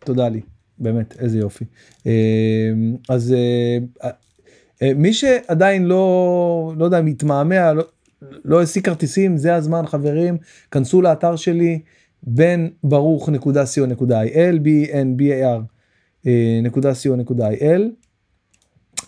תודה 0.04 0.28
לי 0.28 0.40
באמת 0.78 1.16
איזה 1.18 1.38
יופי. 1.38 1.64
אה, 2.06 2.12
אז 3.08 3.34
אה, 4.82 4.92
מי 4.96 5.12
שעדיין 5.12 5.84
לא 5.84 6.72
לא 6.76 6.84
יודע 6.84 7.00
מתמהמה 7.00 7.72
לא, 7.72 7.84
לא 8.44 8.62
השיג 8.62 8.84
כרטיסים 8.84 9.36
זה 9.36 9.54
הזמן 9.54 9.86
חברים 9.86 10.36
כנסו 10.70 11.02
לאתר 11.02 11.36
שלי 11.36 11.80
בן 12.22 12.68
ברוך 12.84 13.28
נקודה 13.28 13.64
co.il 13.64 14.58
bnbar 14.64 15.62
אה, 16.26 16.60
נקודה 16.62 16.92
co.il 16.92 17.82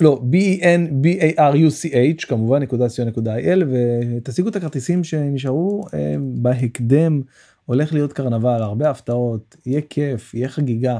לא 0.00 0.22
b-n-b-a-r-u-c-h 0.32 2.26
כמובן 2.28 2.62
נקודה 2.62 2.86
co.il 2.86 3.64
ותשיגו 3.70 4.48
את 4.48 4.56
הכרטיסים 4.56 5.04
שנשארו 5.04 5.84
אה, 5.94 6.16
בהקדם 6.18 7.22
הולך 7.66 7.92
להיות 7.92 8.12
קרנבל 8.12 8.62
הרבה 8.62 8.90
הפתעות 8.90 9.56
יהיה 9.66 9.80
כיף 9.80 10.34
יהיה 10.34 10.48
חגיגה. 10.48 10.98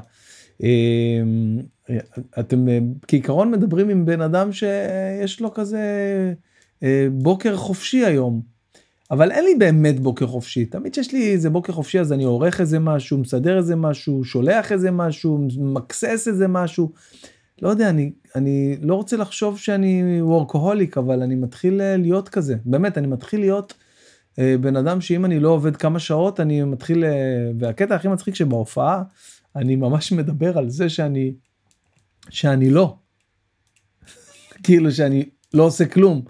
אה, 0.62 1.22
אתם 2.40 2.66
כעיקרון 3.08 3.50
מדברים 3.50 3.88
עם 3.88 4.04
בן 4.04 4.20
אדם 4.20 4.52
שיש 4.52 5.40
לו 5.40 5.54
כזה 5.54 5.82
אה, 6.82 7.06
בוקר 7.12 7.56
חופשי 7.56 8.04
היום. 8.04 8.56
אבל 9.10 9.32
אין 9.32 9.44
לי 9.44 9.54
באמת 9.54 10.00
בוקר 10.00 10.26
חופשי 10.26 10.64
תמיד 10.64 10.94
שיש 10.94 11.12
לי 11.12 11.32
איזה 11.32 11.50
בוקר 11.50 11.72
חופשי 11.72 12.00
אז 12.00 12.12
אני 12.12 12.24
עורך 12.24 12.60
איזה 12.60 12.78
משהו 12.78 13.18
מסדר 13.18 13.58
איזה 13.58 13.76
משהו 13.76 14.24
שולח 14.24 14.72
איזה 14.72 14.90
משהו 14.90 15.46
מקסס 15.58 16.28
איזה 16.28 16.48
משהו. 16.48 16.92
לא 17.62 17.68
יודע 17.68 17.90
אני 17.90 18.12
אני 18.34 18.76
לא 18.82 18.94
רוצה 18.94 19.16
לחשוב 19.16 19.58
שאני 19.58 20.22
וורקהוליק 20.22 20.98
אבל 20.98 21.22
אני 21.22 21.34
מתחיל 21.34 21.80
אה, 21.80 21.96
להיות 21.96 22.28
כזה 22.28 22.56
באמת 22.64 22.98
אני 22.98 23.06
מתחיל 23.06 23.40
להיות 23.40 23.74
בן 24.38 24.76
אדם 24.76 25.00
שאם 25.00 25.24
אני 25.24 25.40
לא 25.40 25.48
עובד 25.48 25.76
כמה 25.76 25.98
שעות 25.98 26.40
אני 26.40 26.62
מתחיל 26.62 27.04
אה, 27.04 27.50
והקטע 27.58 27.94
הכי 27.94 28.08
מצחיק 28.08 28.34
שבהופעה 28.34 29.02
אני 29.56 29.76
ממש 29.76 30.12
מדבר 30.12 30.58
על 30.58 30.70
זה 30.70 30.88
שאני 30.88 31.34
שאני 32.30 32.70
לא 32.70 32.96
כאילו 34.64 34.92
שאני 34.92 35.24
לא 35.54 35.62
עושה 35.62 35.84
כלום. 35.84 36.22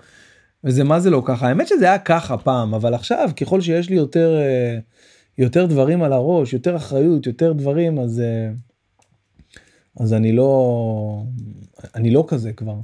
וזה 0.64 0.84
מה 0.84 1.00
זה 1.00 1.10
לא 1.10 1.22
ככה 1.26 1.48
האמת 1.48 1.68
שזה 1.68 1.84
היה 1.84 1.98
ככה 1.98 2.38
פעם 2.38 2.74
אבל 2.74 2.94
עכשיו 2.94 3.30
ככל 3.40 3.60
שיש 3.60 3.90
לי 3.90 3.96
יותר 3.96 4.36
אה, 4.38 4.78
יותר 5.38 5.66
דברים 5.66 6.02
על 6.02 6.12
הראש 6.12 6.52
יותר 6.52 6.76
אחריות 6.76 7.26
יותר 7.26 7.52
דברים 7.52 7.98
אז 7.98 8.20
אה, 8.20 8.50
אז 10.00 10.12
אני 10.12 10.32
לא 10.32 11.22
אני 11.94 12.10
לא 12.10 12.24
כזה 12.28 12.52
כבר. 12.52 12.76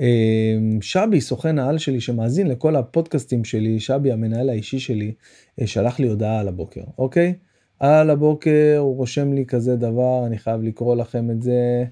אה, 0.00 0.56
שבי 0.80 1.20
סוכן 1.20 1.58
העל 1.58 1.78
שלי 1.78 2.00
שמאזין 2.00 2.46
לכל 2.46 2.76
הפודקאסטים 2.76 3.44
שלי 3.44 3.80
שבי 3.80 4.12
המנהל 4.12 4.48
האישי 4.48 4.78
שלי 4.78 5.14
שלח 5.66 6.00
לי 6.00 6.08
הודעה 6.08 6.40
על 6.40 6.48
הבוקר 6.48 6.82
אוקיי 6.98 7.34
על 7.80 8.10
הבוקר 8.10 8.76
הוא 8.78 8.96
רושם 8.96 9.32
לי 9.32 9.46
כזה 9.46 9.76
דבר 9.76 10.26
אני 10.26 10.38
חייב 10.38 10.62
לקרוא 10.62 10.96
לכם 10.96 11.30
את 11.30 11.42
זה. 11.42 11.84